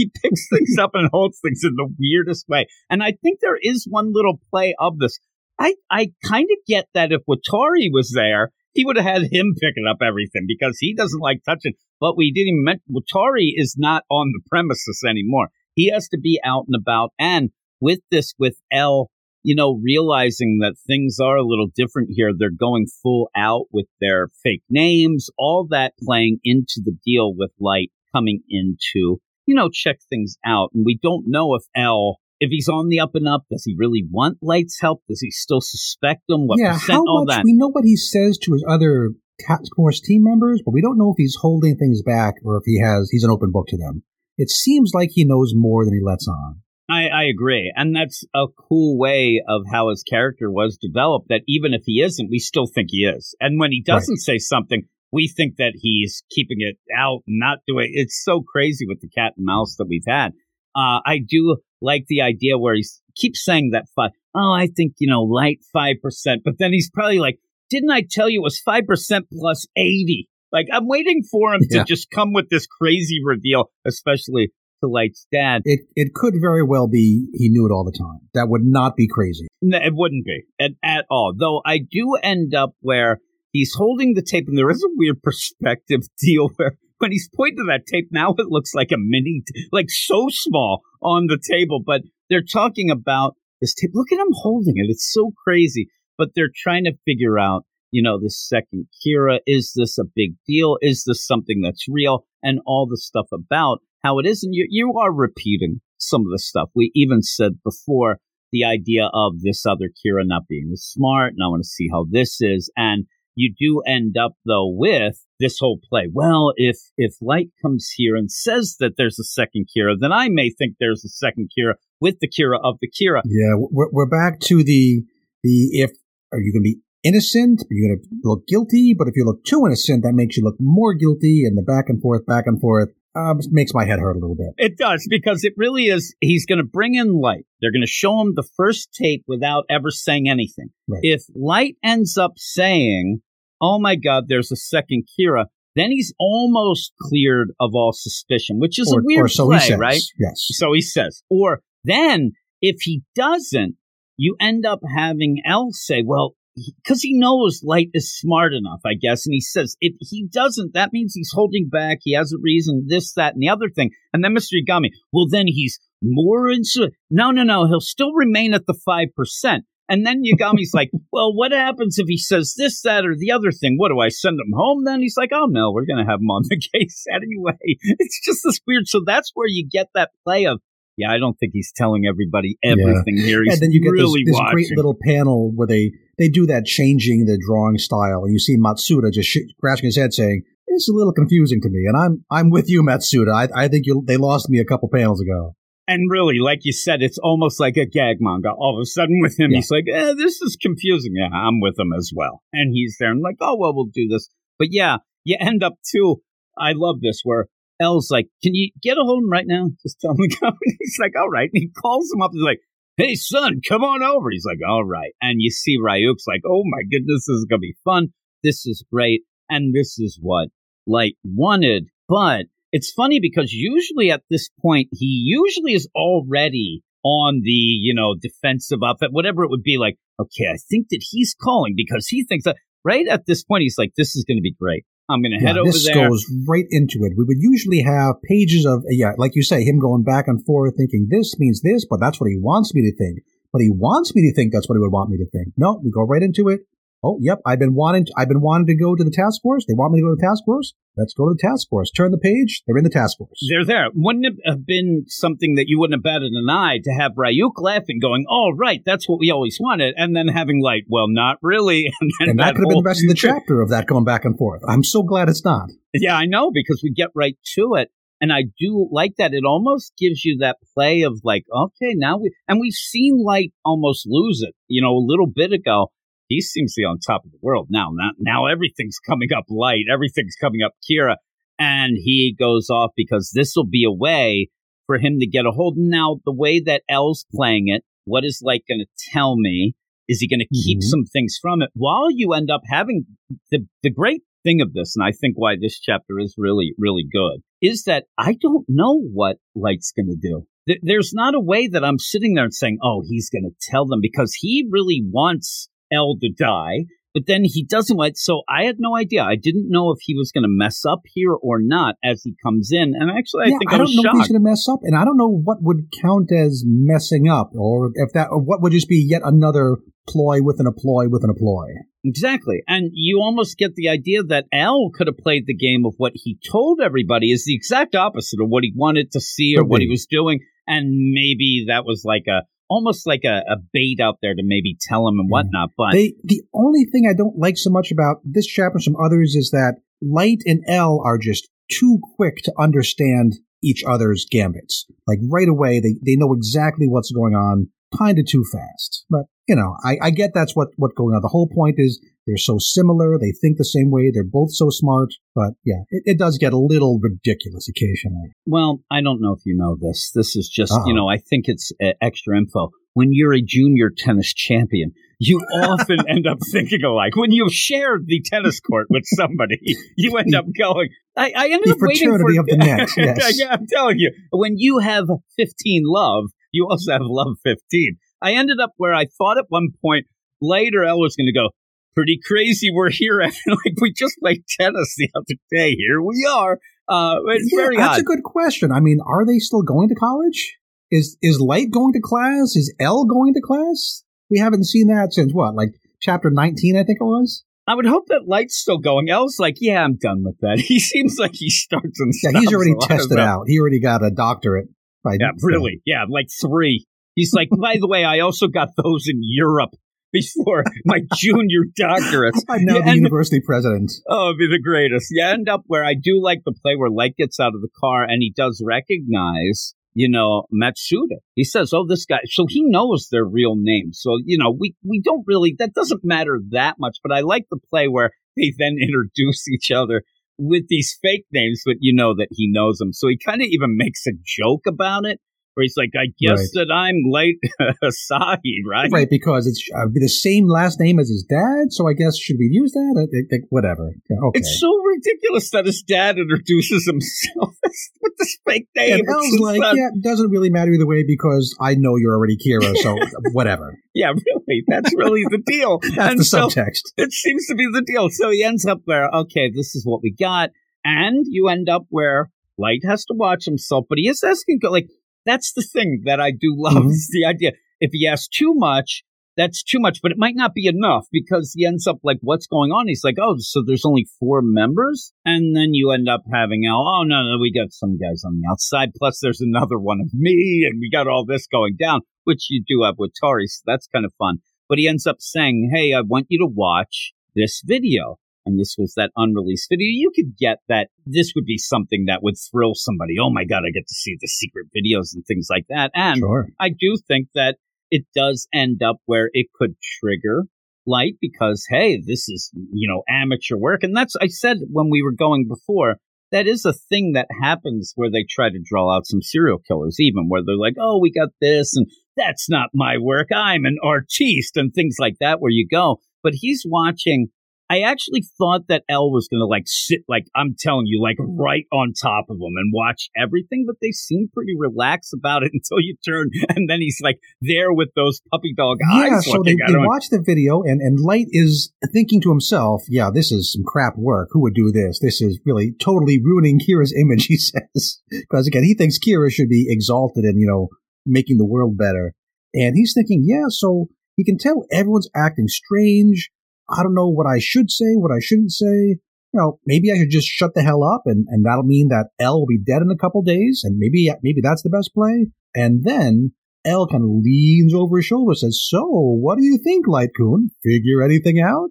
he 0.00 0.10
picks 0.22 0.48
things 0.48 0.76
up 0.78 0.92
and 0.94 1.10
holds 1.12 1.38
things 1.40 1.60
in 1.62 1.74
the 1.76 1.92
weirdest 1.98 2.48
way. 2.48 2.66
And 2.88 3.02
I 3.02 3.12
think 3.22 3.40
there 3.40 3.58
is 3.60 3.86
one 3.88 4.12
little 4.12 4.40
play 4.50 4.74
of 4.78 4.98
this. 4.98 5.18
I, 5.58 5.74
I 5.90 6.12
kind 6.26 6.48
of 6.50 6.58
get 6.66 6.86
that 6.94 7.12
if 7.12 7.20
Watari 7.28 7.88
was 7.92 8.12
there, 8.14 8.50
he 8.72 8.84
would 8.84 8.96
have 8.96 9.04
had 9.04 9.22
him 9.30 9.54
picking 9.60 9.84
up 9.90 9.98
everything 10.02 10.46
because 10.46 10.78
he 10.78 10.94
doesn't 10.94 11.20
like 11.20 11.42
touching. 11.44 11.74
But 12.00 12.16
we 12.16 12.32
didn't 12.32 12.54
even 12.54 12.64
mention 12.64 12.94
Watari 12.94 13.50
is 13.54 13.76
not 13.76 14.04
on 14.10 14.32
the 14.32 14.40
premises 14.48 15.02
anymore. 15.06 15.48
He 15.74 15.90
has 15.90 16.08
to 16.08 16.18
be 16.18 16.40
out 16.44 16.64
and 16.66 16.80
about. 16.80 17.10
And 17.18 17.50
with 17.80 18.00
this, 18.10 18.32
with 18.38 18.56
L, 18.72 19.10
you 19.42 19.54
know, 19.54 19.78
realizing 19.82 20.58
that 20.60 20.76
things 20.86 21.18
are 21.20 21.36
a 21.36 21.46
little 21.46 21.68
different 21.74 22.10
here, 22.14 22.32
they're 22.36 22.50
going 22.50 22.86
full 23.02 23.30
out 23.36 23.66
with 23.70 23.86
their 24.00 24.28
fake 24.42 24.62
names, 24.70 25.28
all 25.36 25.66
that 25.70 25.94
playing 26.02 26.38
into 26.42 26.80
the 26.84 26.96
deal 27.04 27.34
with 27.36 27.50
Light 27.58 27.90
coming 28.14 28.42
into, 28.48 29.20
you 29.50 29.56
know, 29.56 29.68
check 29.68 29.98
things 30.08 30.36
out. 30.46 30.70
And 30.72 30.84
we 30.86 30.96
don't 31.02 31.24
know 31.26 31.56
if 31.56 31.64
L, 31.74 32.20
if 32.38 32.50
he's 32.50 32.68
on 32.68 32.88
the 32.88 33.00
up 33.00 33.10
and 33.14 33.26
up, 33.26 33.42
does 33.50 33.64
he 33.64 33.74
really 33.76 34.06
want 34.08 34.38
Light's 34.40 34.78
help? 34.80 35.02
Does 35.08 35.20
he 35.20 35.32
still 35.32 35.60
suspect 35.60 36.22
him? 36.28 36.46
What 36.46 36.60
yeah, 36.60 36.74
percent? 36.74 36.92
how 36.92 37.00
all 37.00 37.24
much 37.26 37.38
that. 37.38 37.42
we 37.44 37.54
know 37.54 37.68
what 37.68 37.84
he 37.84 37.96
says 37.96 38.38
to 38.42 38.52
his 38.52 38.64
other 38.68 39.10
task 39.40 39.72
force 39.74 40.00
team 40.00 40.22
members, 40.22 40.62
but 40.64 40.70
we 40.70 40.80
don't 40.80 40.96
know 40.96 41.10
if 41.10 41.16
he's 41.18 41.36
holding 41.40 41.76
things 41.76 42.00
back 42.00 42.34
or 42.44 42.58
if 42.58 42.62
he 42.64 42.80
has 42.80 43.10
he's 43.10 43.24
an 43.24 43.30
open 43.30 43.50
book 43.50 43.66
to 43.70 43.76
them. 43.76 44.04
It 44.38 44.50
seems 44.50 44.92
like 44.94 45.10
he 45.12 45.24
knows 45.24 45.50
more 45.52 45.84
than 45.84 45.94
he 45.94 46.00
lets 46.00 46.28
on. 46.28 46.60
I, 46.88 47.08
I 47.08 47.24
agree. 47.24 47.72
And 47.74 47.94
that's 47.94 48.24
a 48.32 48.46
cool 48.68 48.98
way 48.98 49.42
of 49.48 49.62
how 49.70 49.90
his 49.90 50.04
character 50.04 50.50
was 50.50 50.78
developed 50.80 51.28
that 51.28 51.42
even 51.48 51.74
if 51.74 51.82
he 51.86 52.02
isn't, 52.02 52.30
we 52.30 52.38
still 52.38 52.66
think 52.72 52.88
he 52.90 52.98
is. 52.98 53.34
And 53.40 53.58
when 53.58 53.72
he 53.72 53.82
doesn't 53.82 54.18
say 54.18 54.38
something, 54.38 54.84
we 55.12 55.28
think 55.28 55.56
that 55.56 55.72
he's 55.76 56.22
keeping 56.30 56.58
it 56.60 56.76
out 56.96 57.20
and 57.26 57.38
not 57.38 57.58
doing 57.66 57.90
It's 57.92 58.22
so 58.24 58.42
crazy 58.42 58.86
with 58.86 59.00
the 59.00 59.08
cat 59.08 59.34
and 59.36 59.44
mouse 59.46 59.76
that 59.78 59.86
we've 59.88 60.04
had. 60.06 60.32
Uh, 60.74 61.00
I 61.04 61.18
do 61.26 61.56
like 61.82 62.04
the 62.08 62.22
idea 62.22 62.58
where 62.58 62.74
he 62.74 62.84
keeps 63.16 63.44
saying 63.44 63.70
that 63.72 63.86
five. 63.96 64.10
Oh, 64.34 64.52
I 64.56 64.68
think, 64.68 64.94
you 65.00 65.10
know, 65.10 65.22
light 65.22 65.58
5%. 65.76 65.96
But 66.44 66.54
then 66.58 66.72
he's 66.72 66.88
probably 66.88 67.18
like, 67.18 67.38
didn't 67.68 67.90
I 67.90 68.02
tell 68.08 68.28
you 68.28 68.40
it 68.40 68.44
was 68.44 68.62
5% 68.66 69.22
plus 69.32 69.66
80? 69.76 70.28
Like, 70.52 70.66
I'm 70.72 70.86
waiting 70.86 71.22
for 71.28 71.54
him 71.54 71.62
Yeah. 71.68 71.80
to 71.80 71.84
just 71.84 72.10
come 72.10 72.32
with 72.32 72.48
this 72.48 72.66
crazy 72.66 73.18
reveal, 73.24 73.70
especially 73.84 74.52
to 74.82 74.88
Light's 74.88 75.26
dad. 75.32 75.62
It 75.64 75.80
it 75.94 76.14
could 76.14 76.34
very 76.40 76.62
well 76.64 76.88
be 76.88 77.26
he 77.34 77.48
knew 77.50 77.66
it 77.66 77.72
all 77.72 77.84
the 77.84 77.96
time. 77.96 78.20
That 78.34 78.48
would 78.48 78.62
not 78.64 78.96
be 78.96 79.06
crazy. 79.08 79.46
No, 79.60 79.78
it 79.78 79.92
wouldn't 79.94 80.24
be 80.24 80.42
at, 80.60 80.70
at 80.82 81.04
all. 81.10 81.34
Though 81.38 81.60
I 81.66 81.78
do 81.78 82.14
end 82.22 82.54
up 82.54 82.74
where 82.80 83.18
he's 83.52 83.74
holding 83.76 84.14
the 84.14 84.22
tape, 84.22 84.46
and 84.48 84.56
there 84.56 84.70
is 84.70 84.82
a 84.82 84.94
weird 84.96 85.22
perspective 85.22 86.00
deal 86.20 86.50
where 86.56 86.76
when 86.98 87.12
he's 87.12 87.30
pointing 87.34 87.56
to 87.56 87.64
that 87.68 87.86
tape, 87.86 88.08
now 88.10 88.34
it 88.36 88.48
looks 88.48 88.74
like 88.74 88.92
a 88.92 88.98
mini, 88.98 89.42
like 89.72 89.88
so 89.88 90.26
small 90.30 90.82
on 91.02 91.26
the 91.26 91.40
table. 91.50 91.80
But 91.84 92.02
they're 92.28 92.42
talking 92.42 92.90
about 92.90 93.36
this 93.60 93.74
tape. 93.74 93.90
Look 93.94 94.12
at 94.12 94.18
him 94.18 94.32
holding 94.32 94.74
it. 94.76 94.90
It's 94.90 95.10
so 95.12 95.32
crazy. 95.44 95.88
But 96.18 96.30
they're 96.34 96.50
trying 96.54 96.84
to 96.84 96.98
figure 97.06 97.38
out, 97.38 97.64
you 97.90 98.02
know, 98.02 98.20
this 98.20 98.38
second 98.46 98.86
Kira. 99.04 99.38
Is 99.46 99.72
this 99.74 99.98
a 99.98 100.04
big 100.04 100.34
deal? 100.46 100.76
Is 100.82 101.04
this 101.06 101.26
something 101.26 101.62
that's 101.62 101.86
real? 101.88 102.26
And 102.42 102.60
all 102.66 102.86
the 102.86 102.98
stuff 102.98 103.26
about 103.32 103.78
how 104.02 104.18
it 104.18 104.26
is. 104.26 104.44
And 104.44 104.54
you, 104.54 104.66
you 104.68 104.94
are 104.98 105.12
repeating 105.12 105.80
some 105.96 106.22
of 106.22 106.30
the 106.30 106.38
stuff 106.38 106.70
we 106.74 106.90
even 106.94 107.22
said 107.22 107.62
before 107.64 108.18
the 108.52 108.64
idea 108.64 109.08
of 109.12 109.40
this 109.42 109.64
other 109.64 109.88
Kira 109.88 110.22
not 110.24 110.48
being 110.48 110.70
as 110.72 110.82
smart, 110.82 111.34
and 111.34 111.38
I 111.44 111.48
want 111.48 111.62
to 111.62 111.68
see 111.68 111.88
how 111.90 112.06
this 112.10 112.38
is. 112.40 112.70
And 112.76 113.06
you 113.34 113.54
do 113.58 113.82
end 113.86 114.16
up 114.16 114.32
though 114.46 114.68
with 114.68 115.24
this 115.38 115.58
whole 115.58 115.80
play. 115.88 116.08
Well, 116.12 116.52
if 116.56 116.76
if 116.96 117.14
Light 117.20 117.48
comes 117.62 117.90
here 117.96 118.16
and 118.16 118.30
says 118.30 118.76
that 118.80 118.92
there's 118.96 119.18
a 119.18 119.24
second 119.24 119.68
Kira, 119.76 119.94
then 119.98 120.12
I 120.12 120.28
may 120.28 120.50
think 120.50 120.76
there's 120.78 121.04
a 121.04 121.08
second 121.08 121.50
Kira 121.56 121.74
with 122.00 122.16
the 122.20 122.28
Kira 122.28 122.58
of 122.62 122.76
the 122.80 122.88
Kira. 122.88 123.22
Yeah, 123.24 123.54
we're, 123.56 123.90
we're 123.90 124.08
back 124.08 124.40
to 124.40 124.62
the 124.62 125.02
the 125.42 125.68
if 125.72 125.90
are 126.32 126.40
you 126.40 126.52
going 126.52 126.62
to 126.62 126.70
be 126.74 126.80
innocent? 127.02 127.62
Are 127.62 127.74
you 127.74 127.88
going 127.88 128.00
to 128.02 128.28
look 128.28 128.46
guilty? 128.46 128.94
But 128.96 129.08
if 129.08 129.14
you 129.16 129.24
look 129.24 129.44
too 129.44 129.64
innocent, 129.66 130.02
that 130.04 130.12
makes 130.12 130.36
you 130.36 130.44
look 130.44 130.56
more 130.60 130.94
guilty, 130.94 131.44
and 131.44 131.56
the 131.56 131.62
back 131.62 131.86
and 131.88 132.00
forth, 132.00 132.26
back 132.26 132.44
and 132.46 132.60
forth 132.60 132.90
uh, 133.20 133.34
makes 133.50 133.72
my 133.74 133.84
head 133.84 133.98
hurt 133.98 134.16
a 134.16 134.18
little 134.18 134.36
bit. 134.36 134.54
It 134.56 134.78
does 134.78 135.06
because 135.08 135.44
it 135.44 135.54
really 135.56 135.84
is. 135.84 136.14
He's 136.20 136.46
going 136.46 136.58
to 136.58 136.64
bring 136.64 136.94
in 136.94 137.20
Light. 137.20 137.44
They're 137.60 137.72
going 137.72 137.82
to 137.82 137.90
show 137.90 138.20
him 138.20 138.32
the 138.34 138.48
first 138.56 138.90
tape 138.92 139.24
without 139.26 139.64
ever 139.70 139.90
saying 139.90 140.28
anything. 140.28 140.68
Right. 140.88 141.00
If 141.02 141.22
Light 141.34 141.76
ends 141.84 142.16
up 142.16 142.32
saying, 142.36 143.20
"Oh 143.60 143.78
my 143.78 143.96
God, 143.96 144.24
there's 144.28 144.52
a 144.52 144.56
second 144.56 145.04
Kira," 145.18 145.46
then 145.76 145.90
he's 145.90 146.12
almost 146.18 146.92
cleared 147.00 147.50
of 147.60 147.70
all 147.74 147.92
suspicion, 147.92 148.58
which 148.58 148.78
is 148.78 148.92
or, 148.92 149.00
a 149.00 149.02
weird 149.04 149.30
so 149.30 149.46
play, 149.46 149.58
says. 149.60 149.78
right? 149.78 150.02
Yes. 150.18 150.46
So 150.50 150.72
he 150.72 150.80
says. 150.80 151.22
Or 151.30 151.62
then, 151.84 152.32
if 152.60 152.82
he 152.82 153.02
doesn't, 153.14 153.76
you 154.16 154.36
end 154.40 154.66
up 154.66 154.80
having 154.94 155.42
L 155.46 155.68
say, 155.72 156.02
well, 156.04 156.34
because 156.56 157.02
he 157.02 157.18
knows 157.18 157.62
Light 157.64 157.88
is 157.94 158.16
smart 158.16 158.52
enough, 158.52 158.80
I 158.84 158.94
guess. 159.00 159.26
And 159.26 159.32
he 159.32 159.40
says, 159.40 159.76
if 159.80 159.94
he 160.00 160.26
doesn't, 160.30 160.74
that 160.74 160.92
means 160.92 161.14
he's 161.14 161.32
holding 161.32 161.68
back. 161.68 161.98
He 162.02 162.14
has 162.14 162.32
a 162.32 162.40
reason, 162.40 162.86
this, 162.88 163.12
that, 163.14 163.34
and 163.34 163.42
the 163.42 163.48
other 163.48 163.68
thing. 163.68 163.90
And 164.12 164.24
then 164.24 164.34
Mr. 164.34 164.54
Yagami, 164.54 164.88
well, 165.12 165.26
then 165.28 165.46
he's 165.46 165.78
more 166.02 166.50
into 166.50 166.90
No, 167.10 167.30
no, 167.30 167.42
no. 167.42 167.66
He'll 167.66 167.80
still 167.80 168.12
remain 168.12 168.54
at 168.54 168.66
the 168.66 168.78
5%. 168.88 169.60
And 169.88 170.06
then 170.06 170.22
Yagami's 170.22 170.72
like, 170.72 170.90
well, 171.12 171.34
what 171.34 171.52
happens 171.52 171.98
if 171.98 172.06
he 172.06 172.16
says 172.16 172.54
this, 172.56 172.82
that, 172.82 173.04
or 173.04 173.14
the 173.16 173.32
other 173.32 173.50
thing? 173.50 173.74
What 173.76 173.88
do 173.88 173.98
I 173.98 174.08
send 174.08 174.34
him 174.34 174.52
home 174.54 174.84
then? 174.84 175.00
He's 175.00 175.16
like, 175.16 175.30
oh 175.34 175.46
no, 175.46 175.72
we're 175.72 175.86
going 175.86 176.04
to 176.04 176.10
have 176.10 176.20
him 176.20 176.30
on 176.30 176.42
the 176.48 176.60
case 176.74 177.04
anyway. 177.12 177.58
It's 177.98 178.24
just 178.24 178.40
this 178.44 178.60
weird. 178.66 178.86
So 178.86 179.02
that's 179.04 179.32
where 179.34 179.48
you 179.48 179.68
get 179.70 179.88
that 179.94 180.10
play 180.24 180.46
of, 180.46 180.60
yeah, 180.96 181.10
I 181.10 181.18
don't 181.18 181.38
think 181.38 181.52
he's 181.54 181.72
telling 181.74 182.04
everybody 182.06 182.56
everything 182.62 183.16
here. 183.16 183.42
He's 183.44 183.54
and 183.54 183.62
then 183.62 183.72
you 183.72 183.80
get 183.80 183.90
really 183.90 184.22
this, 184.24 184.36
this 184.36 184.50
great 184.52 184.76
little 184.76 184.96
panel 185.02 185.50
where 185.54 185.66
they 185.66 185.92
they 186.20 186.28
do 186.28 186.46
that 186.46 186.66
changing 186.66 187.24
the 187.24 187.40
drawing 187.44 187.78
style, 187.78 188.22
and 188.24 188.32
you 188.32 188.38
see 188.38 188.56
Matsuda 188.56 189.10
just 189.12 189.28
sh- 189.28 189.50
scratching 189.56 189.86
his 189.86 189.96
head, 189.96 190.12
saying, 190.12 190.42
"It's 190.68 190.88
a 190.88 190.92
little 190.92 191.12
confusing 191.12 191.60
to 191.62 191.68
me." 191.68 191.82
And 191.88 191.96
I'm 191.96 192.24
I'm 192.30 192.50
with 192.50 192.68
you, 192.70 192.82
Matsuda. 192.84 193.32
I, 193.34 193.64
I 193.64 193.68
think 193.68 193.86
you, 193.86 194.04
they 194.06 194.16
lost 194.18 194.48
me 194.48 194.60
a 194.60 194.64
couple 194.64 194.88
panels 194.88 195.20
ago. 195.20 195.56
And 195.88 196.08
really, 196.08 196.38
like 196.38 196.60
you 196.62 196.72
said, 196.72 197.02
it's 197.02 197.18
almost 197.18 197.58
like 197.58 197.76
a 197.76 197.84
gag 197.84 198.18
manga. 198.20 198.50
All 198.50 198.78
of 198.78 198.82
a 198.82 198.86
sudden, 198.86 199.18
with 199.20 199.36
him, 199.40 199.50
Yeah. 199.50 199.56
he's 199.58 199.70
like, 199.72 199.86
eh, 199.92 200.12
"This 200.16 200.40
is 200.42 200.56
confusing." 200.60 201.14
Yeah, 201.16 201.34
I'm 201.34 201.58
with 201.60 201.76
him 201.78 201.92
as 201.98 202.12
well. 202.14 202.42
And 202.52 202.70
he's 202.72 202.96
there, 203.00 203.10
and 203.10 203.20
like, 203.22 203.38
"Oh 203.40 203.56
well, 203.58 203.74
we'll 203.74 203.86
do 203.92 204.06
this." 204.06 204.28
But 204.58 204.68
yeah, 204.70 204.98
you 205.24 205.36
end 205.40 205.64
up 205.64 205.74
too. 205.90 206.22
I 206.56 206.72
love 206.76 207.00
this 207.00 207.22
where 207.24 207.46
L's 207.80 208.08
like, 208.10 208.28
"Can 208.42 208.54
you 208.54 208.70
get 208.82 208.98
a 208.98 209.00
hold 209.02 209.22
of 209.22 209.24
him 209.24 209.30
right 209.32 209.46
now? 209.48 209.70
Just 209.82 209.98
tell 210.00 210.12
him 210.12 210.18
to 210.28 210.36
come." 210.38 210.54
He's 210.80 210.98
like, 211.00 211.12
"All 211.18 211.30
right." 211.30 211.48
And 211.52 211.62
he 211.62 211.70
calls 211.82 212.12
him 212.14 212.20
up. 212.22 212.30
He's 212.34 212.42
like, 212.44 212.60
"Hey, 213.00 213.14
son, 213.14 213.60
come 213.66 213.82
on 213.82 214.02
over." 214.02 214.30
He's 214.30 214.46
like, 214.46 214.58
"All 214.66 214.84
right." 214.84 215.12
And 215.20 215.40
you 215.40 215.50
see 215.50 215.78
Ryuk's 215.78 216.26
like, 216.26 216.42
"Oh 216.46 216.62
my 216.64 216.82
goodness, 216.82 217.26
this 217.26 217.36
is 217.36 217.46
gonna 217.48 217.60
be 217.60 217.76
fun." 217.84 218.12
this 218.42 218.66
is 218.66 218.84
great, 218.90 219.22
and 219.48 219.74
this 219.74 219.98
is 219.98 220.18
what 220.20 220.48
Light 220.86 221.16
wanted. 221.24 221.86
But 222.08 222.46
it's 222.72 222.92
funny 222.92 223.20
because 223.20 223.52
usually 223.52 224.10
at 224.10 224.22
this 224.30 224.50
point, 224.60 224.88
he 224.92 225.22
usually 225.24 225.74
is 225.74 225.88
already 225.94 226.82
on 227.04 227.40
the, 227.42 227.50
you 227.50 227.94
know, 227.94 228.14
defensive 228.20 228.80
offense, 228.82 229.12
whatever 229.12 229.44
it 229.44 229.50
would 229.50 229.62
be 229.62 229.78
like, 229.78 229.96
okay, 230.20 230.46
I 230.52 230.56
think 230.70 230.88
that 230.90 231.04
he's 231.10 231.34
calling 231.40 231.74
because 231.76 232.06
he 232.08 232.24
thinks 232.24 232.44
that 232.44 232.56
right 232.84 233.06
at 233.08 233.26
this 233.26 233.42
point, 233.42 233.62
he's 233.62 233.78
like, 233.78 233.92
this 233.96 234.16
is 234.16 234.24
going 234.24 234.36
to 234.36 234.42
be 234.42 234.54
great. 234.58 234.84
I'm 235.10 235.22
going 235.22 235.32
to 235.32 235.44
head 235.44 235.56
Yeah, 235.56 235.62
over 235.62 235.70
this 235.72 235.84
there. 235.86 236.08
goes 236.08 236.24
right 236.46 236.66
into 236.70 237.00
it. 237.02 237.12
We 237.16 237.24
would 237.24 237.38
usually 237.40 237.82
have 237.82 238.22
pages 238.22 238.64
of, 238.64 238.80
uh, 238.80 238.90
yeah, 238.90 239.12
like 239.18 239.32
you 239.34 239.42
say, 239.42 239.64
him 239.64 239.78
going 239.80 240.04
back 240.04 240.26
and 240.28 240.44
forth 240.44 240.74
thinking 240.76 241.08
this 241.10 241.38
means 241.38 241.60
this, 241.62 241.84
but 241.84 241.98
that's 242.00 242.20
what 242.20 242.30
he 242.30 242.38
wants 242.38 242.74
me 242.74 242.82
to 242.82 242.96
think. 242.96 243.20
But 243.52 243.62
he 243.62 243.70
wants 243.70 244.14
me 244.14 244.22
to 244.30 244.34
think 244.34 244.52
that's 244.52 244.68
what 244.68 244.76
he 244.76 244.80
would 244.80 244.92
want 244.92 245.10
me 245.10 245.18
to 245.18 245.26
think. 245.28 245.48
No, 245.56 245.80
we 245.82 245.90
go 245.90 246.02
right 246.02 246.22
into 246.22 246.48
it. 246.48 246.60
Oh, 247.02 247.18
yep. 247.20 247.38
I've 247.46 247.58
been 247.58 247.74
wanting. 247.74 248.04
To, 248.04 248.12
I've 248.16 248.28
been 248.28 248.42
wanting 248.42 248.66
to 248.66 248.76
go 248.76 248.94
to 248.94 249.02
the 249.02 249.10
task 249.10 249.40
force. 249.42 249.64
They 249.66 249.74
want 249.74 249.92
me 249.92 250.00
to 250.00 250.04
go 250.04 250.10
to 250.10 250.16
the 250.16 250.26
task 250.26 250.44
force. 250.44 250.74
Let's 250.96 251.14
go 251.14 251.28
to 251.28 251.34
the 251.34 251.40
task 251.40 251.68
force. 251.70 251.90
Turn 251.90 252.10
the 252.10 252.18
page. 252.18 252.62
They're 252.66 252.76
in 252.76 252.84
the 252.84 252.90
task 252.90 253.16
force. 253.16 253.40
They're 253.48 253.64
there. 253.64 253.86
Wouldn't 253.94 254.26
it 254.26 254.34
have 254.44 254.66
been 254.66 255.04
something 255.08 255.54
that 255.54 255.64
you 255.66 255.78
wouldn't 255.78 255.96
have 255.96 256.02
batted 256.02 256.32
an 256.32 256.50
eye 256.50 256.78
to 256.84 256.90
have 256.90 257.12
Ryuk 257.12 257.52
laughing, 257.56 258.00
going, 258.02 258.26
"Oh, 258.28 258.52
right, 258.54 258.82
that's 258.84 259.08
what 259.08 259.18
we 259.18 259.30
always 259.30 259.56
wanted," 259.58 259.94
and 259.96 260.14
then 260.14 260.28
having 260.28 260.60
like, 260.62 260.84
"Well, 260.88 261.06
not 261.08 261.38
really," 261.42 261.86
and, 262.00 262.10
then 262.20 262.28
And 262.30 262.38
that 262.40 262.54
could 262.54 262.64
have 262.64 262.68
been 262.68 262.82
the 262.82 262.88
rest 262.88 263.02
of 263.02 263.08
the 263.08 263.14
chapter 263.14 263.62
of 263.62 263.70
that 263.70 263.86
going 263.86 264.04
back 264.04 264.26
and 264.26 264.36
forth. 264.36 264.62
I'm 264.68 264.84
so 264.84 265.02
glad 265.02 265.28
it's 265.28 265.44
not. 265.44 265.70
Yeah, 265.94 266.16
I 266.16 266.26
know 266.26 266.50
because 266.52 266.80
we 266.82 266.92
get 266.92 267.08
right 267.14 267.38
to 267.54 267.76
it, 267.76 267.90
and 268.20 268.30
I 268.30 268.42
do 268.58 268.88
like 268.92 269.14
that. 269.16 269.32
It 269.32 269.44
almost 269.46 269.94
gives 269.96 270.24
you 270.24 270.38
that 270.40 270.58
play 270.74 271.02
of 271.02 271.20
like, 271.24 271.44
okay, 271.50 271.94
now 271.94 272.18
we 272.18 272.30
and 272.46 272.60
we've 272.60 272.74
seen 272.74 273.22
Light 273.24 273.52
almost 273.64 274.06
lose 274.06 274.42
it. 274.46 274.54
You 274.68 274.82
know, 274.82 274.92
a 274.92 275.06
little 275.06 275.26
bit 275.26 275.52
ago, 275.52 275.92
he 276.30 276.40
seems 276.40 276.72
to 276.74 276.80
be 276.80 276.84
on 276.86 276.98
top 276.98 277.26
of 277.26 277.30
the 277.32 277.38
world 277.42 277.68
now. 277.70 277.90
Now, 277.92 278.10
now 278.18 278.46
everything's 278.46 278.98
coming 278.98 279.28
up 279.36 279.44
Light, 279.50 279.84
everything's 279.92 280.36
coming 280.40 280.62
up 280.64 280.72
Kira, 280.90 281.16
and 281.58 281.98
he 281.98 282.34
goes 282.38 282.70
off 282.70 282.92
because 282.96 283.32
this 283.34 283.52
will 283.54 283.66
be 283.66 283.84
a 283.84 283.92
way 283.92 284.48
for 284.86 284.96
him 284.98 285.18
to 285.20 285.26
get 285.26 285.44
a 285.44 285.50
hold. 285.50 285.74
Now, 285.76 286.20
the 286.24 286.32
way 286.32 286.60
that 286.64 286.82
L's 286.88 287.26
playing 287.34 287.68
it, 287.68 287.82
what 288.04 288.24
is 288.24 288.40
Light 288.42 288.62
going 288.66 288.80
to 288.80 288.86
tell 289.12 289.36
me? 289.36 289.74
Is 290.08 290.18
he 290.20 290.26
going 290.28 290.40
to 290.40 290.46
keep 290.64 290.78
Mhm. 290.78 290.82
some 290.82 291.04
things 291.04 291.38
from 291.40 291.62
it 291.62 291.70
while 291.74 292.10
you 292.10 292.32
end 292.32 292.50
up 292.50 292.62
having 292.68 293.04
the 293.52 293.66
the 293.82 293.90
great 293.90 294.22
thing 294.42 294.60
of 294.60 294.72
this, 294.72 294.96
and 294.96 295.04
I 295.06 295.12
think 295.12 295.34
why 295.38 295.54
this 295.60 295.78
chapter 295.78 296.18
is 296.18 296.34
really, 296.38 296.72
really 296.78 297.04
good, 297.04 297.42
is 297.60 297.84
that 297.84 298.06
I 298.18 298.32
don't 298.32 298.64
know 298.68 298.98
what 298.98 299.36
Light's 299.54 299.92
going 299.92 300.08
to 300.08 300.16
do. 300.16 300.46
Th- 300.66 300.80
There's 300.82 301.12
not 301.12 301.34
a 301.34 301.40
way 301.40 301.68
that 301.68 301.84
I'm 301.84 301.98
sitting 301.98 302.34
there 302.34 302.44
and 302.44 302.54
saying, 302.54 302.78
oh, 302.82 303.02
he's 303.06 303.28
going 303.30 303.44
to 303.44 303.54
tell 303.70 303.86
them 303.86 304.00
because 304.02 304.32
he 304.34 304.66
really 304.70 305.02
wants 305.04 305.68
L 305.92 306.16
to 306.20 306.30
die, 306.30 306.86
but 307.12 307.26
then 307.26 307.42
he 307.44 307.64
doesn't 307.64 307.96
want. 307.96 308.16
So 308.16 308.42
I 308.48 308.64
had 308.64 308.76
no 308.78 308.96
idea. 308.96 309.22
I 309.22 309.36
didn't 309.36 309.68
know 309.68 309.90
if 309.90 309.98
he 310.02 310.14
was 310.14 310.30
going 310.32 310.44
to 310.44 310.48
mess 310.48 310.84
up 310.88 311.00
here 311.06 311.32
or 311.32 311.58
not 311.60 311.96
as 312.04 312.22
he 312.22 312.34
comes 312.42 312.70
in. 312.72 312.94
And 312.98 313.10
actually, 313.10 313.44
I 313.44 313.48
yeah, 313.48 313.58
think 313.58 313.72
I 313.72 313.74
I, 313.74 313.78
don't 313.78 313.94
know 313.94 314.10
if 314.10 314.18
he's 314.18 314.28
going 314.28 314.40
to 314.40 314.48
mess 314.48 314.68
up, 314.68 314.80
and 314.82 314.96
I 314.96 315.04
don't 315.04 315.16
know 315.16 315.30
what 315.30 315.58
would 315.62 315.88
count 316.00 316.30
as 316.32 316.62
messing 316.66 317.28
up, 317.28 317.50
or 317.54 317.90
if 317.94 318.12
that, 318.12 318.28
or 318.30 318.40
what 318.40 318.62
would 318.62 318.72
just 318.72 318.88
be 318.88 319.04
yet 319.08 319.22
another 319.24 319.78
ploy 320.08 320.42
within 320.42 320.66
a 320.66 320.72
ploy 320.72 321.08
within 321.08 321.30
a 321.30 321.34
ploy. 321.34 321.66
Exactly. 322.04 322.62
And 322.66 322.90
you 322.94 323.20
almost 323.20 323.58
get 323.58 323.74
the 323.74 323.88
idea 323.88 324.22
that 324.22 324.46
L 324.52 324.90
could 324.94 325.06
have 325.06 325.18
played 325.18 325.44
the 325.46 325.54
game 325.54 325.84
of 325.84 325.94
what 325.98 326.12
he 326.14 326.38
told 326.50 326.80
everybody 326.82 327.30
is 327.30 327.44
the 327.44 327.54
exact 327.54 327.94
opposite 327.94 328.40
of 328.40 328.48
what 328.48 328.64
he 328.64 328.72
wanted 328.74 329.12
to 329.12 329.20
see 329.20 329.54
or 329.56 329.64
what 329.64 329.80
he 329.80 329.88
was 329.88 330.06
doing. 330.06 330.40
And 330.66 331.12
maybe 331.12 331.66
that 331.68 331.84
was 331.84 332.02
like 332.04 332.24
a 332.28 332.42
almost 332.70 333.06
like 333.06 333.22
a, 333.24 333.42
a 333.52 333.56
bait 333.72 333.98
out 334.00 334.18
there 334.22 334.34
to 334.34 334.42
maybe 334.42 334.78
tell 334.80 335.06
him 335.08 335.18
and 335.18 335.28
whatnot. 335.28 335.70
But 335.76 335.92
They, 335.92 336.14
the 336.22 336.42
only 336.54 336.84
thing 336.84 337.06
I 337.10 337.14
don't 337.14 337.36
like 337.38 337.58
so 337.58 337.68
much 337.68 337.90
about 337.90 338.18
this 338.24 338.46
chapter 338.46 338.76
and 338.76 338.82
some 338.82 338.96
others 338.96 339.34
is 339.34 339.50
that 339.50 339.74
Light 340.00 340.42
and 340.46 340.62
L 340.66 341.02
are 341.04 341.18
just 341.18 341.48
too 341.70 341.98
quick 342.16 342.36
to 342.44 342.52
understand 342.58 343.34
each 343.62 343.82
other's 343.86 344.26
gambits. 344.30 344.86
Like 345.06 345.18
right 345.28 345.48
away, 345.48 345.80
they, 345.80 345.96
they 346.02 346.16
know 346.16 346.32
exactly 346.32 346.86
what's 346.88 347.10
going 347.10 347.34
on, 347.34 347.68
kind 347.98 348.18
of 348.18 348.26
too 348.26 348.44
fast. 348.50 349.04
But, 349.10 349.24
you 349.46 349.56
know, 349.56 349.76
I, 349.84 349.98
I 350.00 350.10
get 350.10 350.30
that's 350.32 350.56
what, 350.56 350.68
what's 350.76 350.94
going 350.94 351.14
on. 351.14 351.22
The 351.22 351.28
whole 351.28 351.48
point 351.48 351.74
is 351.76 352.00
they're 352.30 352.36
so 352.36 352.58
similar, 352.58 353.18
they 353.18 353.32
think 353.32 353.58
the 353.58 353.64
same 353.64 353.90
way, 353.90 354.12
they're 354.14 354.22
both 354.22 354.52
so 354.52 354.68
smart. 354.70 355.08
But 355.34 355.54
yeah, 355.64 355.82
it, 355.90 356.02
it 356.06 356.18
does 356.18 356.38
get 356.38 356.52
a 356.52 356.58
little 356.58 357.00
ridiculous 357.02 357.68
occasionally. 357.68 358.30
well, 358.46 358.80
I 358.90 359.00
don't 359.02 359.20
know 359.20 359.32
if 359.32 359.40
you 359.44 359.56
know 359.56 359.76
this. 359.80 360.12
This 360.14 360.36
is 360.36 360.48
just, 360.48 360.72
Uh-oh. 360.72 360.86
you 360.86 360.94
know, 360.94 361.08
I 361.08 361.18
think 361.18 361.46
it's 361.48 361.72
uh, 361.82 361.88
extra 362.00 362.38
info. 362.38 362.70
When 362.94 363.08
you're 363.10 363.34
a 363.34 363.42
junior 363.42 363.90
tennis 363.96 364.32
champion, 364.32 364.92
you 365.18 365.38
often 365.62 365.98
end 366.08 366.28
up 366.28 366.38
thinking 366.52 366.84
alike. 366.84 367.16
When 367.16 367.32
you've 367.32 367.52
shared 367.52 368.04
the 368.06 368.22
tennis 368.24 368.60
court 368.60 368.86
with 368.90 369.02
somebody, 369.06 369.58
you 369.96 370.16
end 370.16 370.34
up 370.34 370.44
going, 370.56 370.90
I, 371.16 371.32
I 371.36 371.44
ended 371.48 371.68
The 371.68 371.72
up 371.72 371.78
waiting 371.80 372.10
for 372.10 372.30
of 372.38 372.46
the 372.46 372.56
net, 372.58 372.88
yes. 372.96 373.38
yeah, 373.40 373.48
I'm 373.50 373.66
telling 373.66 373.98
you, 373.98 374.12
when 374.30 374.56
you 374.56 374.78
have 374.78 375.06
15 375.36 375.82
love, 375.84 376.26
you 376.52 376.68
also 376.70 376.92
have 376.92 377.02
love 377.02 377.36
15. 377.44 377.96
I 378.22 378.34
ended 378.34 378.58
up 378.62 378.72
where 378.76 378.94
I 378.94 379.06
thought 379.18 379.38
at 379.38 379.46
one 379.48 379.68
point 379.82 380.06
later 380.40 380.84
I 380.84 380.92
was 380.92 381.16
going 381.16 381.26
to 381.26 381.32
go, 381.32 381.50
pretty 381.94 382.18
crazy. 382.26 382.70
We're 382.72 382.90
here. 382.90 383.20
Like 383.46 383.74
we 383.80 383.92
just 383.92 384.16
played 384.20 384.42
tennis 384.58 384.94
the 384.96 385.08
other 385.14 385.38
day. 385.50 385.74
Here 385.74 386.00
we 386.00 386.26
are. 386.28 386.58
Uh, 386.88 387.16
it's 387.28 387.50
Yeah, 387.52 387.60
very 387.60 387.76
that's 387.76 387.98
odd. 387.98 388.00
a 388.00 388.04
good 388.04 388.22
question. 388.24 388.72
I 388.72 388.80
mean, 388.80 388.98
are 389.06 389.24
they 389.26 389.38
still 389.38 389.62
going 389.62 389.88
to 389.88 389.94
college? 389.94 390.56
Is 390.90 391.16
is 391.22 391.40
Light 391.40 391.70
going 391.70 391.92
to 391.92 392.00
class? 392.00 392.56
Is 392.56 392.74
L 392.80 393.04
going 393.04 393.34
to 393.34 393.40
class? 393.40 394.04
We 394.28 394.38
haven't 394.38 394.64
seen 394.66 394.88
that 394.88 395.12
since 395.12 395.32
what, 395.32 395.54
like 395.54 395.70
chapter 396.00 396.30
nineteen, 396.30 396.76
I 396.76 396.82
think 396.84 396.98
it 397.00 397.04
was. 397.04 397.44
I 397.66 397.74
would 397.76 397.86
hope 397.86 398.08
that 398.08 398.26
Light's 398.26 398.58
still 398.58 398.78
going. 398.78 399.10
L's 399.10 399.38
like, 399.38 399.56
yeah, 399.60 399.84
I'm 399.84 399.96
done 399.96 400.24
with 400.24 400.38
that. 400.40 400.58
He 400.66 400.80
seems 400.80 401.18
like 401.18 401.32
he 401.34 401.50
starts 401.50 402.00
and 402.00 402.12
Yeah, 402.22 402.40
he's 402.40 402.52
already 402.52 402.74
tested 402.80 403.18
out. 403.20 403.44
He 403.46 403.60
already 403.60 403.80
got 403.80 404.04
a 404.04 404.10
doctorate. 404.10 404.68
By, 405.04 405.16
Yeah, 405.20 405.30
really. 405.42 405.80
Yeah, 405.86 406.04
like 406.08 406.26
three. 406.40 406.86
He's 407.14 407.32
like, 407.32 407.48
by 407.60 407.76
the 407.78 407.86
way, 407.86 408.04
I 408.04 408.20
also 408.20 408.48
got 408.48 408.70
those 408.82 409.04
in 409.06 409.20
Europe 409.22 409.70
before 410.12 410.64
my 410.84 411.00
junior 411.16 411.64
doctorate. 411.76 412.34
I'm 412.48 412.64
now 412.64 412.80
the 412.80 412.94
university 412.94 413.40
president. 413.44 413.92
Oh, 414.08 414.28
it'd 414.30 414.38
be 414.38 414.46
the 414.46 414.62
greatest. 414.62 415.08
You 415.10 415.24
end 415.24 415.48
up 415.48 415.62
where 415.66 415.84
I 415.84 415.94
do 415.94 416.20
like 416.22 416.40
the 416.44 416.52
play 416.52 416.76
where 416.76 416.90
Light 416.90 417.16
gets 417.16 417.40
out 417.40 417.54
of 417.54 417.60
the 417.60 417.68
car 417.80 418.02
and 418.02 418.18
he 418.20 418.32
does 418.34 418.62
recognize, 418.64 419.74
you 419.94 420.08
know, 420.08 420.44
Matsuda. 420.52 421.18
He 421.34 421.44
says, 421.44 421.72
"Oh, 421.72 421.86
this 421.86 422.06
guy." 422.06 422.20
So 422.26 422.46
he 422.48 422.62
knows 422.64 423.08
their 423.10 423.24
real 423.24 423.54
names. 423.56 423.98
So 424.00 424.18
you 424.24 424.38
know, 424.38 424.54
we 424.58 424.74
we 424.84 425.00
don't 425.00 425.24
really 425.26 425.54
that 425.58 425.74
doesn't 425.74 426.04
matter 426.04 426.40
that 426.50 426.76
much. 426.78 426.98
But 427.02 427.12
I 427.12 427.20
like 427.20 427.46
the 427.50 427.60
play 427.70 427.88
where 427.88 428.10
they 428.36 428.52
then 428.58 428.76
introduce 428.80 429.48
each 429.48 429.70
other 429.70 430.02
with 430.38 430.64
these 430.68 430.96
fake 431.02 431.26
names, 431.32 431.62
but 431.66 431.76
you 431.80 431.94
know 431.94 432.14
that 432.14 432.28
he 432.30 432.50
knows 432.50 432.78
them. 432.78 432.92
So 432.92 433.08
he 433.08 433.18
kind 433.18 433.42
of 433.42 433.48
even 433.50 433.76
makes 433.76 434.06
a 434.06 434.12
joke 434.24 434.62
about 434.66 435.04
it. 435.04 435.20
Where 435.54 435.64
he's 435.64 435.74
like, 435.76 435.90
I 435.98 436.06
guess 436.20 436.50
that 436.54 436.70
I'm 436.72 437.02
Light 437.10 437.34
Asahi, 437.82 438.62
right? 438.68 438.88
Right, 438.92 439.08
because 439.10 439.46
it's 439.48 439.60
uh, 439.74 439.86
the 439.92 440.08
same 440.08 440.46
last 440.48 440.78
name 440.78 440.98
as 441.00 441.08
his 441.08 441.24
dad. 441.28 441.70
So 441.72 441.88
I 441.88 441.92
guess 441.92 442.16
should 442.16 442.36
we 442.38 442.48
use 442.50 442.72
that? 442.72 442.94
I 442.96 443.10
think- 443.10 443.28
think- 443.30 443.44
whatever. 443.50 443.90
Yeah, 444.08 444.16
okay. 444.28 444.38
It's 444.38 444.60
so 444.60 444.70
ridiculous 444.78 445.50
that 445.50 445.66
his 445.66 445.82
dad 445.82 446.18
introduces 446.18 446.86
himself 446.86 447.56
with 448.00 448.12
this 448.18 448.38
fake 448.46 448.68
name. 448.76 449.00
It's 449.06 449.40
like, 449.40 449.60
not- 449.60 449.76
yeah, 449.76 449.88
it 449.94 450.02
doesn't 450.02 450.30
really 450.30 450.50
matter 450.50 450.72
either 450.72 450.86
way 450.86 451.04
because 451.06 451.54
I 451.60 451.74
know 451.74 451.96
you're 451.96 452.14
already 452.14 452.36
Kira, 452.36 452.74
so 452.76 452.96
whatever. 453.32 453.76
yeah, 453.94 454.08
really, 454.12 454.62
that's 454.68 454.94
really 454.94 455.24
the 455.30 455.42
deal. 455.44 455.78
That's 455.80 455.96
and 456.12 456.20
the 456.20 456.24
so 456.24 456.48
subtext. 456.48 456.92
it 456.96 457.12
seems 457.12 457.46
to 457.48 457.56
be 457.56 457.66
the 457.72 457.82
deal. 457.82 458.08
So 458.10 458.30
he 458.30 458.44
ends 458.44 458.64
up 458.66 458.82
where, 458.84 459.08
okay, 459.10 459.50
this 459.52 459.74
is 459.74 459.84
what 459.84 460.00
we 460.02 460.14
got, 460.16 460.50
and 460.84 461.24
you 461.28 461.48
end 461.48 461.68
up 461.68 461.86
where 461.90 462.30
Light 462.56 462.80
has 462.86 463.04
to 463.06 463.14
watch 463.16 463.46
himself, 463.46 463.86
but 463.88 463.98
he 463.98 464.08
is 464.08 464.22
asking, 464.22 464.60
like, 464.62 464.86
that's 465.26 465.52
the 465.52 465.62
thing 465.62 466.02
that 466.04 466.20
I 466.20 466.30
do 466.30 466.54
love 466.56 466.84
Mhm. 466.84 466.90
is 466.90 467.08
the 467.12 467.26
idea. 467.26 467.52
If 467.80 467.90
he 467.92 468.06
asks 468.06 468.28
too 468.28 468.52
much, 468.54 469.04
that's 469.36 469.62
too 469.62 469.78
much, 469.78 470.00
but 470.02 470.12
it 470.12 470.18
might 470.18 470.34
not 470.34 470.52
be 470.54 470.66
enough 470.66 471.06
because 471.10 471.52
he 471.56 471.64
ends 471.64 471.86
up 471.86 471.98
like, 472.02 472.18
what's 472.20 472.46
going 472.46 472.72
on? 472.72 472.88
He's 472.88 473.04
like, 473.04 473.16
oh, 473.18 473.36
so 473.38 473.62
there's 473.64 473.86
only 473.86 474.06
four 474.18 474.40
members? 474.42 475.12
And 475.24 475.56
then 475.56 475.72
you 475.72 475.92
end 475.92 476.08
up 476.08 476.22
having, 476.30 476.64
oh, 476.70 476.76
oh 476.84 477.02
no, 477.04 477.22
no, 477.22 477.38
we 477.40 477.52
got 477.52 477.72
some 477.72 477.96
guys 477.96 478.22
on 478.24 478.38
the 478.40 478.48
outside. 478.50 478.90
Plus 478.94 479.18
there's 479.22 479.40
another 479.40 479.78
one 479.78 480.00
of 480.00 480.10
me 480.12 480.66
and 480.70 480.78
we 480.80 480.90
got 480.90 481.08
all 481.08 481.24
this 481.24 481.46
going 481.46 481.76
down, 481.78 482.00
which 482.24 482.48
you 482.50 482.62
do 482.66 482.82
have 482.84 482.96
with 482.98 483.12
Watari. 483.22 483.46
So 483.46 483.62
that's 483.64 483.86
kind 483.86 484.04
of 484.04 484.12
fun. 484.18 484.38
But 484.68 484.78
he 484.78 484.86
ends 484.88 485.06
up 485.06 485.16
saying, 485.20 485.70
hey, 485.74 485.94
I 485.94 486.02
want 486.02 486.26
you 486.28 486.38
to 486.40 486.46
watch 486.46 487.12
this 487.34 487.62
video. 487.64 488.18
And 488.46 488.58
this 488.58 488.76
was 488.78 488.94
that 488.96 489.10
unreleased 489.16 489.68
video. 489.70 489.86
You 489.86 490.10
could 490.14 490.36
get 490.36 490.58
that 490.68 490.88
this 491.06 491.32
would 491.36 491.44
be 491.44 491.58
something 491.58 492.04
that 492.06 492.22
would 492.22 492.36
thrill 492.50 492.72
somebody. 492.74 493.14
Oh 493.20 493.30
my 493.30 493.44
God, 493.44 493.62
I 493.66 493.70
get 493.70 493.86
to 493.86 493.94
see 493.94 494.16
the 494.20 494.28
secret 494.28 494.66
videos 494.76 495.14
and 495.14 495.24
things 495.26 495.48
like 495.50 495.66
that. 495.68 495.90
And 495.94 496.18
Sure. 496.18 496.46
I 496.58 496.70
do 496.70 496.96
think 497.06 497.28
that 497.34 497.56
it 497.90 498.04
does 498.14 498.48
end 498.52 498.82
up 498.82 498.96
where 499.06 499.30
it 499.32 499.48
could 499.54 499.74
trigger 500.00 500.44
light 500.86 501.14
because 501.20 501.66
hey, 501.68 502.00
this 502.04 502.28
is 502.28 502.50
you 502.72 502.88
know 502.88 503.02
amateur 503.08 503.56
work, 503.56 503.82
and 503.82 503.96
that's 503.96 504.16
I 504.20 504.26
said 504.28 504.58
when 504.70 504.90
we 504.90 505.02
were 505.02 505.12
going 505.12 505.46
before. 505.48 505.96
That 506.32 506.46
is 506.46 506.64
a 506.64 506.72
thing 506.72 507.14
that 507.14 507.26
happens 507.42 507.92
where 507.96 508.08
they 508.08 508.24
try 508.28 508.50
to 508.50 508.62
draw 508.64 508.94
out 508.94 509.04
some 509.04 509.20
serial 509.20 509.58
killers, 509.66 509.96
even 509.98 510.28
where 510.28 510.42
they're 510.46 510.56
like, 510.56 510.76
"Oh, 510.80 511.00
we 511.00 511.10
got 511.10 511.30
this, 511.40 511.74
and 511.74 511.88
that's 512.16 512.48
not 512.48 512.68
my 512.72 512.98
work. 512.98 513.30
I'm 513.34 513.64
an 513.64 513.78
artiste," 513.82 514.56
and 514.56 514.72
things 514.72 514.94
like 515.00 515.16
that. 515.20 515.40
Where 515.40 515.50
you 515.50 515.66
go, 515.68 515.96
but 516.22 516.34
he's 516.36 516.62
watching. 516.64 517.28
I 517.70 517.82
actually 517.82 518.24
thought 518.36 518.62
that 518.68 518.82
L 518.88 519.12
was 519.12 519.28
going 519.28 519.38
to 519.38 519.46
like 519.46 519.62
sit, 519.66 520.00
like 520.08 520.26
I'm 520.34 520.56
telling 520.58 520.86
you, 520.86 521.00
like 521.00 521.16
right 521.20 521.66
on 521.72 521.92
top 521.92 522.24
of 522.28 522.36
him 522.36 522.54
and 522.56 522.72
watch 522.74 523.08
everything, 523.16 523.64
but 523.64 523.76
they 523.80 523.92
seem 523.92 524.28
pretty 524.34 524.54
relaxed 524.58 525.14
about 525.14 525.44
it 525.44 525.52
until 525.54 525.80
you 525.80 525.94
turn, 526.04 526.30
and 526.48 526.68
then 526.68 526.80
he's 526.80 526.98
like 527.00 527.20
there 527.40 527.72
with 527.72 527.90
those 527.94 528.20
puppy 528.32 528.52
dog 528.56 528.78
Yeah, 528.92 529.16
eyes. 529.16 529.24
so 529.24 529.42
they, 529.44 529.54
they 529.54 529.76
watch 529.76 530.08
the 530.10 530.20
video, 530.20 530.62
and, 530.62 530.80
and 530.80 530.98
Light 530.98 531.26
is 531.30 531.72
thinking 531.92 532.20
to 532.22 532.30
himself, 532.30 532.82
yeah, 532.88 533.08
this 533.14 533.30
is 533.30 533.52
some 533.52 533.62
crap 533.64 533.94
work. 533.96 534.30
Who 534.32 534.40
would 534.42 534.54
do 534.54 534.72
this? 534.72 534.98
This 534.98 535.20
is 535.22 535.38
really 535.46 535.72
totally 535.80 536.20
ruining 536.20 536.58
Kira's 536.58 536.92
image, 536.92 537.26
he 537.28 537.36
says. 537.36 538.00
Because 538.10 538.48
again, 538.48 538.64
he 538.64 538.74
thinks 538.74 538.98
Kira 538.98 539.30
should 539.30 539.48
be 539.48 539.66
exalted 539.68 540.24
and, 540.24 540.40
you 540.40 540.46
know, 540.46 540.68
making 541.06 541.36
the 541.38 541.46
world 541.46 541.78
better. 541.78 542.14
And 542.52 542.74
he's 542.74 542.94
thinking, 542.96 543.22
yeah, 543.24 543.44
so 543.48 543.86
he 544.16 544.24
can 544.24 544.38
tell 544.38 544.66
everyone's 544.72 545.08
acting 545.14 545.46
strange. 545.46 546.30
I 546.70 546.82
don't 546.82 546.94
know 546.94 547.08
what 547.08 547.26
I 547.26 547.38
should 547.38 547.70
say, 547.70 547.94
what 547.94 548.12
I 548.12 548.20
shouldn't 548.20 548.52
say. 548.52 548.98
You 549.32 549.38
know, 549.38 549.58
maybe 549.64 549.92
I 549.92 549.96
should 549.96 550.10
just 550.10 550.28
shut 550.28 550.54
the 550.54 550.62
hell 550.62 550.82
up, 550.82 551.02
and, 551.06 551.26
and 551.28 551.44
that'll 551.44 551.62
mean 551.62 551.88
that 551.88 552.08
L 552.18 552.40
will 552.40 552.46
be 552.46 552.58
dead 552.58 552.82
in 552.82 552.90
a 552.90 552.98
couple 552.98 553.22
days, 553.22 553.62
and 553.64 553.78
maybe 553.78 554.10
maybe 554.22 554.40
that's 554.42 554.62
the 554.62 554.70
best 554.70 554.90
play. 554.92 555.28
And 555.54 555.84
then 555.84 556.32
L 556.64 556.86
kind 556.86 557.04
of 557.04 557.10
leans 557.10 557.72
over 557.74 557.98
his 557.98 558.06
shoulder, 558.06 558.34
says, 558.34 558.60
"So, 558.60 558.84
what 558.84 559.38
do 559.38 559.44
you 559.44 559.58
think, 559.62 559.86
Light-kun? 559.86 560.50
Figure 560.64 561.02
anything 561.02 561.40
out?" 561.40 561.70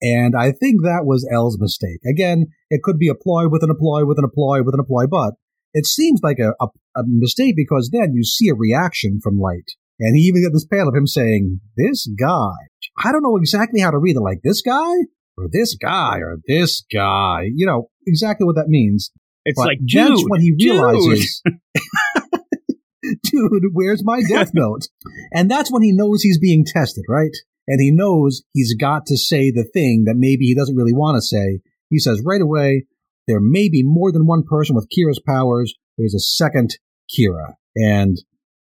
And 0.00 0.34
I 0.36 0.52
think 0.52 0.82
that 0.82 1.02
was 1.04 1.28
L's 1.32 1.58
mistake. 1.60 2.00
Again, 2.08 2.46
it 2.70 2.82
could 2.82 2.98
be 2.98 3.08
a 3.08 3.14
ploy 3.14 3.48
with 3.48 3.62
an 3.62 3.74
ploy 3.78 4.04
with 4.04 4.18
an 4.18 4.28
ploy 4.34 4.62
with 4.62 4.74
an 4.74 4.84
ploy, 4.84 5.06
but 5.06 5.34
it 5.74 5.86
seems 5.86 6.20
like 6.22 6.38
a, 6.38 6.52
a, 6.60 6.68
a 6.96 7.02
mistake 7.06 7.54
because 7.56 7.90
then 7.92 8.12
you 8.14 8.24
see 8.24 8.48
a 8.48 8.54
reaction 8.54 9.20
from 9.22 9.38
Light. 9.38 9.72
And 10.00 10.16
he 10.16 10.22
even 10.22 10.44
got 10.44 10.52
this 10.52 10.66
panel 10.66 10.88
of 10.88 10.94
him 10.94 11.06
saying, 11.06 11.60
This 11.76 12.08
guy. 12.18 12.54
I 13.02 13.12
don't 13.12 13.22
know 13.22 13.36
exactly 13.36 13.80
how 13.80 13.90
to 13.90 13.98
read 13.98 14.16
it, 14.16 14.20
like 14.20 14.40
this 14.42 14.62
guy, 14.62 14.92
or 15.36 15.48
this 15.50 15.74
guy, 15.74 16.18
or 16.18 16.38
this 16.46 16.84
guy. 16.92 17.48
You 17.54 17.66
know, 17.66 17.90
exactly 18.06 18.44
what 18.44 18.56
that 18.56 18.68
means. 18.68 19.10
It's 19.44 19.58
But 19.58 19.68
like, 19.68 19.78
that's 19.80 20.08
dude, 20.20 20.24
when 20.30 20.40
he 20.40 20.54
dude. 20.56 20.72
realizes, 20.72 21.42
dude, 23.24 23.64
where's 23.72 24.04
my 24.04 24.20
death 24.28 24.50
note? 24.54 24.88
And 25.32 25.50
that's 25.50 25.70
when 25.72 25.82
he 25.82 25.92
knows 25.92 26.22
he's 26.22 26.38
being 26.38 26.64
tested, 26.66 27.04
right? 27.08 27.30
And 27.66 27.80
he 27.80 27.90
knows 27.90 28.42
he's 28.52 28.74
got 28.74 29.06
to 29.06 29.16
say 29.16 29.50
the 29.50 29.64
thing 29.64 30.04
that 30.06 30.16
maybe 30.16 30.46
he 30.46 30.54
doesn't 30.54 30.76
really 30.76 30.92
want 30.94 31.16
to 31.16 31.22
say. 31.22 31.60
He 31.90 31.98
says 31.98 32.22
right 32.24 32.40
away, 32.40 32.86
there 33.26 33.40
may 33.40 33.68
be 33.68 33.82
more 33.84 34.10
than 34.10 34.26
one 34.26 34.42
person 34.42 34.74
with 34.74 34.88
Kira's 34.88 35.20
powers. 35.26 35.74
There's 35.96 36.14
a 36.14 36.18
second 36.20 36.70
Kira. 37.14 37.54
And 37.76 38.16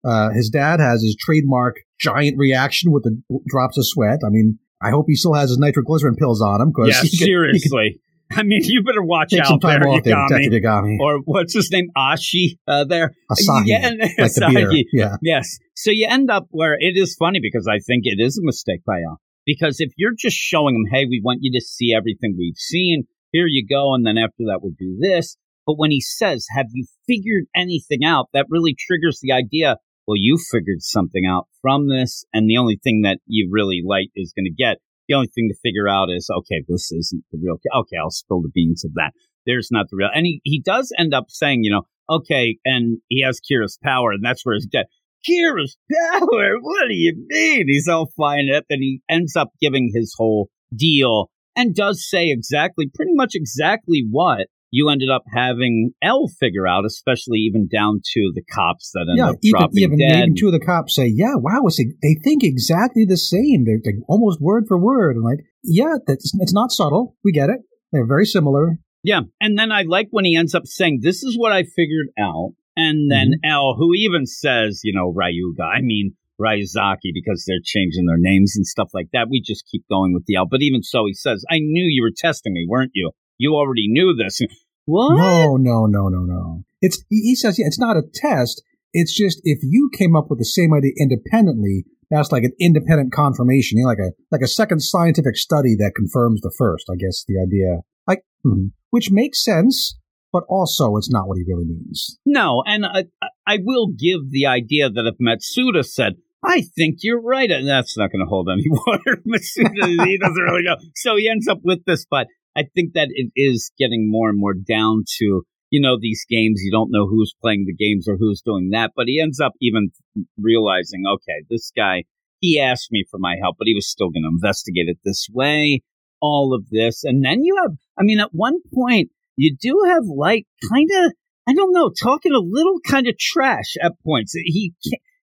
uh, 0.07 0.29
his 0.33 0.49
dad 0.49 0.79
has 0.79 1.01
his 1.03 1.15
trademark 1.19 1.75
giant 1.99 2.37
reaction 2.37 2.91
with 2.91 3.03
the 3.03 3.21
drops 3.47 3.77
of 3.77 3.85
sweat. 3.85 4.19
I 4.25 4.29
mean, 4.29 4.59
I 4.81 4.91
hope 4.91 5.05
he 5.07 5.15
still 5.15 5.33
has 5.33 5.49
his 5.49 5.57
nitroglycerin 5.57 6.15
pills 6.15 6.41
on 6.41 6.61
him 6.61 6.69
because 6.69 6.89
Yeah, 6.89 7.01
he, 7.01 7.07
he 7.09 7.17
could 7.17 7.25
seriously. 7.25 8.01
I 8.31 8.43
mean, 8.43 8.61
you 8.63 8.83
better 8.83 9.03
watch 9.03 9.29
take 9.29 9.41
out 9.41 9.47
some 9.47 9.59
time 9.59 9.79
there, 9.79 9.89
off 9.89 10.03
Yagami. 10.03 10.49
Yagami. 10.51 10.97
Or 10.99 11.19
what's 11.23 11.53
his 11.53 11.71
name? 11.71 11.89
Ashi 11.97 12.57
uh, 12.67 12.83
there. 12.83 13.13
Asahi, 13.31 13.63
Yeah, 13.65 13.89
like 14.17 14.33
the 14.33 14.51
beer. 14.53 14.71
Yeah. 14.91 15.15
Yes. 15.21 15.57
So 15.75 15.91
you 15.91 16.07
end 16.09 16.29
up 16.29 16.47
where 16.49 16.75
it 16.77 16.93
is 16.95 17.15
funny 17.17 17.39
because 17.41 17.67
I 17.69 17.79
think 17.79 18.03
it 18.03 18.21
is 18.21 18.37
a 18.37 18.41
mistake 18.43 18.81
by 18.85 18.99
L. 18.99 19.21
Because 19.45 19.77
if 19.79 19.93
you're 19.95 20.15
just 20.17 20.35
showing 20.35 20.75
them, 20.75 20.91
hey, 20.91 21.05
we 21.09 21.21
want 21.23 21.39
you 21.41 21.57
to 21.57 21.65
see 21.65 21.93
everything 21.95 22.35
we've 22.37 22.57
seen, 22.57 23.03
here 23.31 23.47
you 23.47 23.65
go, 23.65 23.93
and 23.93 24.05
then 24.05 24.17
after 24.17 24.43
that 24.47 24.59
we'll 24.61 24.75
do 24.77 24.97
this. 24.99 25.37
But 25.65 25.75
when 25.77 25.91
he 25.91 26.01
says, 26.01 26.45
have 26.55 26.67
you 26.73 26.85
figured 27.07 27.45
anything 27.55 27.99
out, 28.05 28.27
that 28.33 28.47
really 28.49 28.75
triggers 28.77 29.19
the 29.21 29.31
idea, 29.31 29.77
well, 30.07 30.15
you 30.17 30.37
figured 30.51 30.81
something 30.81 31.25
out 31.29 31.47
from 31.61 31.89
this, 31.89 32.23
and 32.33 32.49
the 32.49 32.57
only 32.57 32.79
thing 32.81 33.01
that 33.01 33.19
you 33.27 33.49
really 33.51 33.81
light 33.85 34.09
is 34.15 34.33
going 34.35 34.45
to 34.45 34.63
get, 34.63 34.77
the 35.07 35.15
only 35.15 35.27
thing 35.27 35.49
to 35.49 35.59
figure 35.61 35.87
out 35.87 36.09
is, 36.09 36.29
okay, 36.33 36.63
this 36.67 36.91
isn't 36.91 37.23
the 37.31 37.39
real, 37.43 37.57
okay, 37.81 37.97
I'll 38.01 38.09
spill 38.09 38.41
the 38.41 38.51
beans 38.53 38.85
of 38.85 38.93
that. 38.93 39.11
There's 39.45 39.69
not 39.69 39.87
the 39.89 39.97
real, 39.97 40.09
and 40.13 40.25
he, 40.25 40.41
he 40.43 40.61
does 40.63 40.93
end 40.97 41.13
up 41.13 41.25
saying, 41.27 41.63
you 41.63 41.71
know, 41.71 41.83
okay, 42.09 42.57
and 42.63 42.99
he 43.09 43.21
has 43.23 43.41
Kira's 43.41 43.77
power, 43.83 44.11
and 44.11 44.23
that's 44.23 44.45
where 44.45 44.55
his 44.55 44.65
dead. 44.65 44.85
Kira's 45.27 45.77
power? 45.91 46.57
What 46.61 46.87
do 46.87 46.95
you 46.95 47.13
mean? 47.27 47.65
He's 47.67 47.87
all 47.87 48.09
flying 48.15 48.49
up, 48.55 48.63
and 48.69 48.81
he 48.81 49.01
ends 49.09 49.35
up 49.35 49.49
giving 49.61 49.91
his 49.93 50.15
whole 50.17 50.49
deal 50.73 51.29
and 51.55 51.75
does 51.75 52.07
say 52.07 52.29
exactly, 52.29 52.89
pretty 52.93 53.13
much 53.13 53.31
exactly 53.33 54.05
what 54.09 54.47
you 54.71 54.89
ended 54.89 55.09
up 55.09 55.23
having 55.33 55.91
L 56.01 56.27
figure 56.39 56.67
out, 56.67 56.85
especially 56.85 57.39
even 57.39 57.67
down 57.67 58.01
to 58.13 58.31
the 58.33 58.43
cops 58.51 58.91
that 58.93 59.07
end 59.09 59.17
yeah, 59.17 59.29
up 59.29 59.35
even, 59.41 59.59
dropping 59.59 59.77
even, 59.77 59.99
dead. 59.99 60.17
even 60.17 60.35
two 60.35 60.47
of 60.47 60.53
the 60.53 60.65
cops 60.65 60.95
say, 60.95 61.07
yeah, 61.07 61.35
wow, 61.35 61.61
it's, 61.65 61.77
they 61.77 62.15
think 62.23 62.43
exactly 62.43 63.05
the 63.07 63.17
same. 63.17 63.65
They're, 63.65 63.79
they're 63.83 64.01
almost 64.07 64.41
word 64.41 64.65
for 64.67 64.77
word. 64.77 65.15
And 65.15 65.23
like, 65.23 65.39
yeah, 65.63 65.95
that's, 66.05 66.33
it's 66.39 66.53
not 66.53 66.71
subtle. 66.71 67.15
We 67.23 67.31
get 67.31 67.49
it. 67.49 67.61
They're 67.91 68.05
very 68.05 68.25
similar. 68.25 68.79
Yeah, 69.03 69.21
and 69.39 69.57
then 69.57 69.71
I 69.71 69.83
like 69.83 70.07
when 70.11 70.25
he 70.25 70.35
ends 70.35 70.53
up 70.53 70.65
saying, 70.65 70.99
"This 71.01 71.23
is 71.23 71.37
what 71.37 71.53
I 71.53 71.63
figured 71.63 72.07
out," 72.19 72.55
and 72.75 73.09
then 73.09 73.39
Mm-hmm. 73.39 73.49
L, 73.49 73.75
who 73.77 73.93
even 73.93 74.25
says, 74.25 74.81
"You 74.83 74.93
know, 74.93 75.13
Ryuga," 75.13 75.63
I 75.63 75.79
mean 75.81 76.15
Ryuzaki, 76.41 77.11
because 77.13 77.45
they're 77.47 77.63
changing 77.63 78.05
their 78.05 78.17
names 78.19 78.55
and 78.57 78.65
stuff 78.65 78.89
like 78.93 79.07
that. 79.13 79.27
We 79.29 79.41
just 79.41 79.65
keep 79.71 79.85
going 79.89 80.13
with 80.13 80.25
the 80.25 80.35
L, 80.35 80.47
but 80.49 80.61
even 80.61 80.83
so, 80.83 81.05
he 81.05 81.13
says, 81.13 81.45
"I 81.49 81.59
knew 81.59 81.85
you 81.87 82.03
were 82.03 82.11
testing 82.15 82.53
me, 82.53 82.65
weren't 82.67 82.91
you? 82.93 83.11
You 83.37 83.53
already 83.53 83.87
knew 83.87 84.15
this." 84.15 84.39
What? 84.87 85.17
No, 85.17 85.57
no, 85.57 85.85
no, 85.85 86.07
no, 86.07 86.19
no. 86.19 86.63
It's, 86.81 87.03
he 87.09 87.35
says, 87.35 87.59
yeah, 87.59 87.65
it's 87.67 87.79
not 87.79 87.97
a 87.97 88.03
test. 88.13 88.63
It's 88.93 89.13
just 89.13 89.41
if 89.43 89.59
you 89.61 89.89
came 89.93 90.15
up 90.15 90.27
with 90.29 90.39
the 90.39 90.45
same 90.45 90.73
idea 90.73 90.91
independently, 90.97 91.83
that's 92.09 92.31
like 92.31 92.43
an 92.43 92.53
independent 92.57 93.11
confirmation, 93.11 93.77
you 93.77 93.83
know, 93.83 93.89
like 93.89 93.99
a, 93.99 94.11
like 94.31 94.41
a 94.41 94.47
second 94.47 94.79
scientific 94.79 95.35
study 95.35 95.75
that 95.75 95.91
confirms 95.93 96.39
the 96.39 96.53
first, 96.57 96.85
I 96.89 96.95
guess 96.95 97.25
the 97.27 97.35
idea. 97.37 97.81
Like, 98.07 98.23
hmm, 98.43 98.67
which 98.91 99.11
makes 99.11 99.43
sense, 99.43 99.99
but 100.31 100.43
also 100.47 100.95
it's 100.95 101.11
not 101.11 101.27
what 101.27 101.37
he 101.37 101.43
really 101.45 101.65
means. 101.65 102.17
No, 102.25 102.63
and 102.65 102.85
I, 102.85 103.03
I 103.45 103.57
will 103.61 103.87
give 103.87 104.31
the 104.31 104.45
idea 104.45 104.89
that 104.89 105.05
if 105.05 105.15
Matsuda 105.19 105.83
said, 105.83 106.13
I 106.45 106.61
think 106.61 106.99
you're 107.01 107.21
right, 107.21 107.51
and 107.51 107.67
that's 107.67 107.97
not 107.97 108.11
going 108.11 108.23
to 108.23 108.29
hold 108.29 108.47
any 108.49 108.63
water. 108.69 109.21
Matsuda, 109.27 110.05
he 110.05 110.17
doesn't 110.17 110.43
really 110.43 110.63
know. 110.63 110.77
So 110.95 111.17
he 111.17 111.27
ends 111.27 111.49
up 111.49 111.59
with 111.63 111.83
this, 111.85 112.05
but 112.09 112.27
I 112.57 112.63
think 112.73 112.93
that 112.93 113.09
it 113.11 113.31
is 113.35 113.71
getting 113.77 114.09
more 114.09 114.29
and 114.29 114.39
more 114.39 114.55
down 114.55 115.03
to, 115.19 115.43
you 115.69 115.81
know, 115.81 115.97
these 115.99 116.25
games. 116.27 116.61
You 116.63 116.71
don't 116.71 116.91
know 116.91 117.07
who's 117.07 117.35
playing 117.41 117.65
the 117.67 117.75
games 117.75 118.07
or 118.07 118.17
who's 118.17 118.41
doing 118.41 118.69
that, 118.71 118.91
but 118.95 119.05
he 119.05 119.21
ends 119.21 119.39
up 119.39 119.53
even 119.61 119.91
realizing, 120.37 121.03
okay, 121.07 121.45
this 121.49 121.71
guy, 121.75 122.05
he 122.39 122.59
asked 122.59 122.91
me 122.91 123.05
for 123.09 123.19
my 123.19 123.35
help, 123.41 123.57
but 123.59 123.67
he 123.67 123.75
was 123.75 123.89
still 123.89 124.09
going 124.09 124.23
to 124.23 124.29
investigate 124.33 124.87
it 124.87 124.97
this 125.05 125.27
way, 125.31 125.81
all 126.19 126.53
of 126.53 126.69
this. 126.69 127.03
And 127.03 127.23
then 127.23 127.43
you 127.43 127.55
have, 127.61 127.73
I 127.97 128.03
mean, 128.03 128.19
at 128.19 128.33
one 128.33 128.59
point, 128.73 129.11
you 129.35 129.55
do 129.55 129.83
have 129.87 130.05
like 130.05 130.45
kind 130.69 130.89
of, 131.03 131.13
I 131.47 131.53
don't 131.53 131.73
know, 131.73 131.91
talking 131.91 132.33
a 132.33 132.39
little 132.39 132.79
kind 132.85 133.07
of 133.07 133.17
trash 133.19 133.75
at 133.81 133.93
points. 134.03 134.33
He 134.33 134.73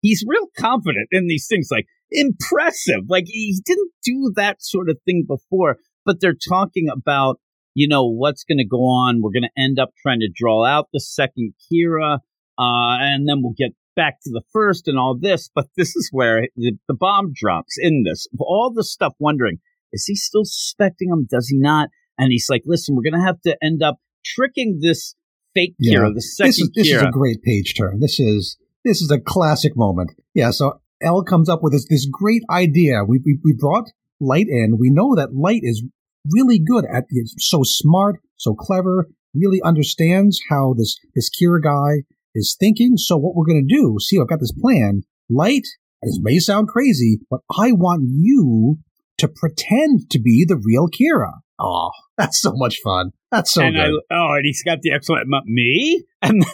he's 0.03 0.25
real 0.27 0.49
confident 0.59 1.09
in 1.11 1.27
these 1.27 1.47
things, 1.49 1.69
like 1.71 1.87
impressive. 2.11 3.09
Like 3.09 3.25
he 3.27 3.59
didn't 3.65 3.91
do 4.05 4.33
that 4.37 4.63
sort 4.63 4.91
of 4.91 4.99
thing 5.05 5.25
before, 5.27 5.79
but 6.05 6.21
they're 6.21 6.35
talking 6.35 6.89
about, 6.93 7.41
you 7.75 7.89
know, 7.89 8.09
what's 8.09 8.45
going 8.45 8.59
to 8.59 8.67
go 8.67 8.79
on. 8.79 9.21
We're 9.23 9.31
going 9.33 9.49
to 9.55 9.63
end 9.63 9.79
up 9.79 9.91
trying 10.03 10.21
to 10.21 10.29
draw 10.35 10.65
out 10.65 10.89
the 10.93 11.01
second 11.01 11.55
Kira, 11.71 12.17
uh, 12.59 12.97
and 13.01 13.29
then 13.29 13.43
we'll 13.43 13.55
get 13.57 13.73
back 13.95 14.15
to 14.23 14.31
the 14.31 14.43
first 14.53 14.89
and 14.89 14.99
all 14.99 15.17
this. 15.21 15.51
But 15.55 15.67
this 15.77 15.95
is 15.97 16.09
where 16.13 16.49
the, 16.57 16.73
the 16.89 16.95
bomb 16.95 17.33
drops 17.35 17.77
in 17.79 18.05
this. 18.05 18.27
All 18.39 18.73
the 18.75 18.85
stuff 18.85 19.15
wondering, 19.19 19.59
is 19.93 20.05
he 20.07 20.15
still 20.15 20.45
suspecting 20.45 21.11
him? 21.11 21.27
Does 21.31 21.49
he 21.49 21.59
not? 21.59 21.89
And 22.19 22.31
he's 22.31 22.47
like, 22.49 22.63
listen, 22.67 22.95
we're 22.95 23.11
going 23.11 23.21
to 23.21 23.27
have 23.27 23.41
to 23.43 23.57
end 23.63 23.83
up 23.83 23.97
tricking 24.25 24.81
this 24.83 25.15
fake 25.55 25.75
Yeah. 25.79 25.99
Kira, 26.01 26.15
the 26.15 26.23
second 26.23 26.49
This 26.49 26.59
is, 26.59 26.71
this 26.75 26.89
Kira. 26.89 26.97
is 26.97 27.03
a 27.03 27.11
great 27.11 27.43
page 27.43 27.75
turn. 27.77 28.01
This 28.01 28.21
is, 28.21 28.59
this 28.85 29.03
is 29.03 29.11
a 29.11 29.19
classic 29.19 29.77
moment. 29.77 30.13
Yeah. 30.35 30.51
So 30.51 30.81
L 31.03 31.23
comes 31.23 31.49
up 31.49 31.61
with 31.63 31.73
this, 31.73 31.87
this 31.89 32.07
great 32.11 32.43
idea. 32.51 33.05
We, 33.07 33.21
we, 33.25 33.39
we 33.45 33.55
brought 33.59 33.91
Light 34.23 34.47
in. 34.49 34.79
We 34.79 34.91
know 34.91 35.15
that 35.17 35.35
Light 35.35 35.61
is 35.63 35.85
really 36.31 36.59
good 36.59 36.85
at, 36.85 37.05
is 37.11 37.35
so 37.39 37.61
smart, 37.65 38.21
so 38.37 38.55
clever, 38.55 39.09
really 39.35 39.61
understands 39.65 40.41
how 40.49 40.75
this, 40.77 40.99
this 41.15 41.31
Kira 41.31 41.63
guy 41.63 42.05
is 42.35 42.57
thinking. 42.59 42.97
So 42.97 43.17
what 43.17 43.35
we're 43.35 43.47
going 43.47 43.67
to 43.67 43.75
do, 43.75 43.97
see, 44.01 44.19
I've 44.21 44.29
got 44.29 44.41
this 44.41 44.53
plan. 44.53 45.03
Light, 45.29 45.67
this 46.03 46.19
may 46.23 46.39
sound 46.39 46.69
crazy, 46.69 47.21
but 47.31 47.41
I 47.59 47.73
want 47.73 48.03
you 48.09 48.79
to 49.19 49.29
pretend 49.29 50.11
to 50.11 50.21
be 50.21 50.45
the 50.47 50.61
real 50.63 50.89
Kira. 50.89 51.33
Oh, 51.59 51.91
that's 52.19 52.41
so 52.41 52.53
much 52.55 52.79
fun. 52.83 53.11
That's 53.31 53.53
so 53.53 53.63
and 53.63 53.81
I, 53.81 53.87
good. 53.87 54.01
oh, 54.11 54.35
and 54.35 54.45
he's 54.45 54.63
got 54.65 54.81
the 54.83 54.93
excellent 54.93 55.29
me, 55.47 56.05
and 56.23 56.45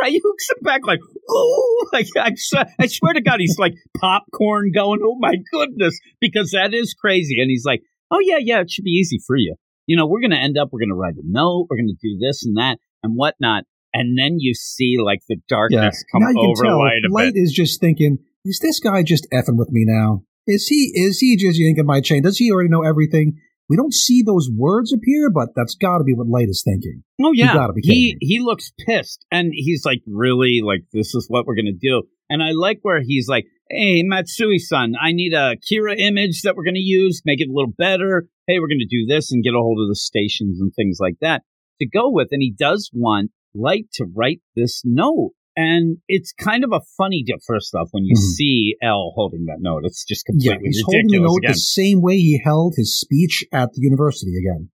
right, 0.00 0.12
he 0.12 0.20
hooks 0.24 0.48
it 0.50 0.62
back 0.62 0.86
like, 0.86 1.00
oh, 1.28 1.86
like 1.92 2.06
I, 2.16 2.32
swear- 2.36 2.66
I 2.78 2.86
swear 2.86 3.14
to 3.14 3.20
God, 3.20 3.40
he's 3.40 3.58
like 3.58 3.74
popcorn 4.00 4.72
going. 4.72 5.00
Oh 5.02 5.16
my 5.18 5.34
goodness, 5.52 5.98
because 6.20 6.50
that 6.52 6.74
is 6.74 6.94
crazy. 6.94 7.40
And 7.40 7.50
he's 7.50 7.64
like, 7.64 7.82
oh 8.10 8.20
yeah, 8.20 8.38
yeah, 8.40 8.60
it 8.60 8.70
should 8.70 8.84
be 8.84 8.90
easy 8.90 9.18
for 9.26 9.36
you. 9.36 9.54
You 9.86 9.96
know, 9.96 10.06
we're 10.06 10.20
gonna 10.20 10.36
end 10.36 10.56
up, 10.58 10.68
we're 10.72 10.80
gonna 10.80 10.96
write 10.96 11.14
a 11.14 11.22
note, 11.24 11.66
we're 11.70 11.76
gonna 11.76 11.98
do 12.00 12.18
this 12.20 12.44
and 12.44 12.56
that 12.56 12.78
and 13.02 13.14
whatnot, 13.14 13.64
and 13.94 14.18
then 14.18 14.36
you 14.38 14.52
see 14.54 14.96
like 15.02 15.20
the 15.28 15.36
darkness 15.48 16.04
come 16.12 16.22
now 16.22 16.28
you 16.30 16.34
can 16.34 16.50
over 16.50 16.64
tell 16.64 16.78
light 16.78 17.02
Light 17.10 17.32
is 17.36 17.52
just 17.52 17.80
thinking, 17.80 18.18
is 18.44 18.58
this 18.60 18.80
guy 18.80 19.02
just 19.02 19.26
effing 19.32 19.56
with 19.56 19.70
me 19.70 19.84
now? 19.86 20.22
Is 20.46 20.66
he 20.68 20.92
is 20.94 21.18
he 21.18 21.36
just 21.36 21.58
yanking 21.58 21.86
my 21.86 22.00
chain? 22.00 22.22
Does 22.22 22.38
he 22.38 22.50
already 22.50 22.68
know 22.68 22.82
everything? 22.82 23.38
We 23.68 23.76
don't 23.76 23.92
see 23.92 24.22
those 24.22 24.48
words 24.54 24.92
appear, 24.92 25.30
but 25.30 25.50
that's 25.56 25.74
got 25.74 25.98
to 25.98 26.04
be 26.04 26.14
what 26.14 26.28
Light 26.28 26.48
is 26.48 26.62
thinking. 26.64 27.02
Oh 27.20 27.32
You 27.32 27.44
yeah, 27.44 27.54
gotta 27.54 27.72
be 27.72 27.82
he 27.82 28.16
he 28.20 28.40
looks 28.40 28.72
pissed, 28.86 29.24
and 29.30 29.50
he's 29.52 29.84
like, 29.84 30.02
"Really? 30.06 30.60
Like 30.62 30.82
this 30.92 31.14
is 31.14 31.26
what 31.28 31.46
we're 31.46 31.56
gonna 31.56 31.72
do?" 31.72 32.02
And 32.28 32.42
I 32.42 32.52
like 32.52 32.80
where 32.82 33.02
he's 33.02 33.28
like, 33.28 33.46
"Hey, 33.70 34.02
Matsui-san, 34.02 34.94
I 35.00 35.12
need 35.12 35.32
a 35.32 35.56
Kira 35.56 35.98
image 35.98 36.42
that 36.42 36.56
we're 36.56 36.64
gonna 36.64 36.78
use, 36.78 37.22
make 37.24 37.40
it 37.40 37.48
a 37.48 37.52
little 37.52 37.72
better. 37.76 38.28
Hey, 38.46 38.58
we're 38.60 38.68
gonna 38.68 38.84
do 38.88 39.06
this 39.06 39.32
and 39.32 39.42
get 39.42 39.54
a 39.54 39.58
hold 39.58 39.80
of 39.80 39.88
the 39.88 39.96
stations 39.96 40.60
and 40.60 40.72
things 40.74 40.98
like 41.00 41.16
that 41.20 41.42
to 41.80 41.88
go 41.88 42.10
with." 42.10 42.28
And 42.30 42.42
he 42.42 42.54
does 42.56 42.90
want 42.92 43.30
Light 43.54 43.86
to 43.94 44.04
write 44.04 44.42
this 44.54 44.82
note. 44.84 45.32
And 45.56 45.98
it's 46.06 46.32
kind 46.32 46.64
of 46.64 46.70
a 46.72 46.80
funny 46.98 47.22
deal. 47.26 47.36
First 47.46 47.74
off, 47.74 47.88
when 47.92 48.04
you 48.04 48.14
Mhm. 48.14 48.34
see 48.36 48.76
L 48.82 49.12
holding 49.14 49.46
that 49.46 49.58
note, 49.60 49.82
it's 49.84 50.04
just 50.04 50.26
completely 50.26 50.50
Yeah, 50.52 50.58
he's 50.64 50.82
holding 50.84 51.06
the 51.08 51.20
note 51.20 51.38
again. 51.38 51.52
the 51.52 51.58
same 51.58 52.02
way 52.02 52.18
he 52.18 52.38
held 52.44 52.74
his 52.76 53.00
speech 53.00 53.44
at 53.52 53.72
the 53.72 53.80
university 53.80 54.32
again. 54.36 54.68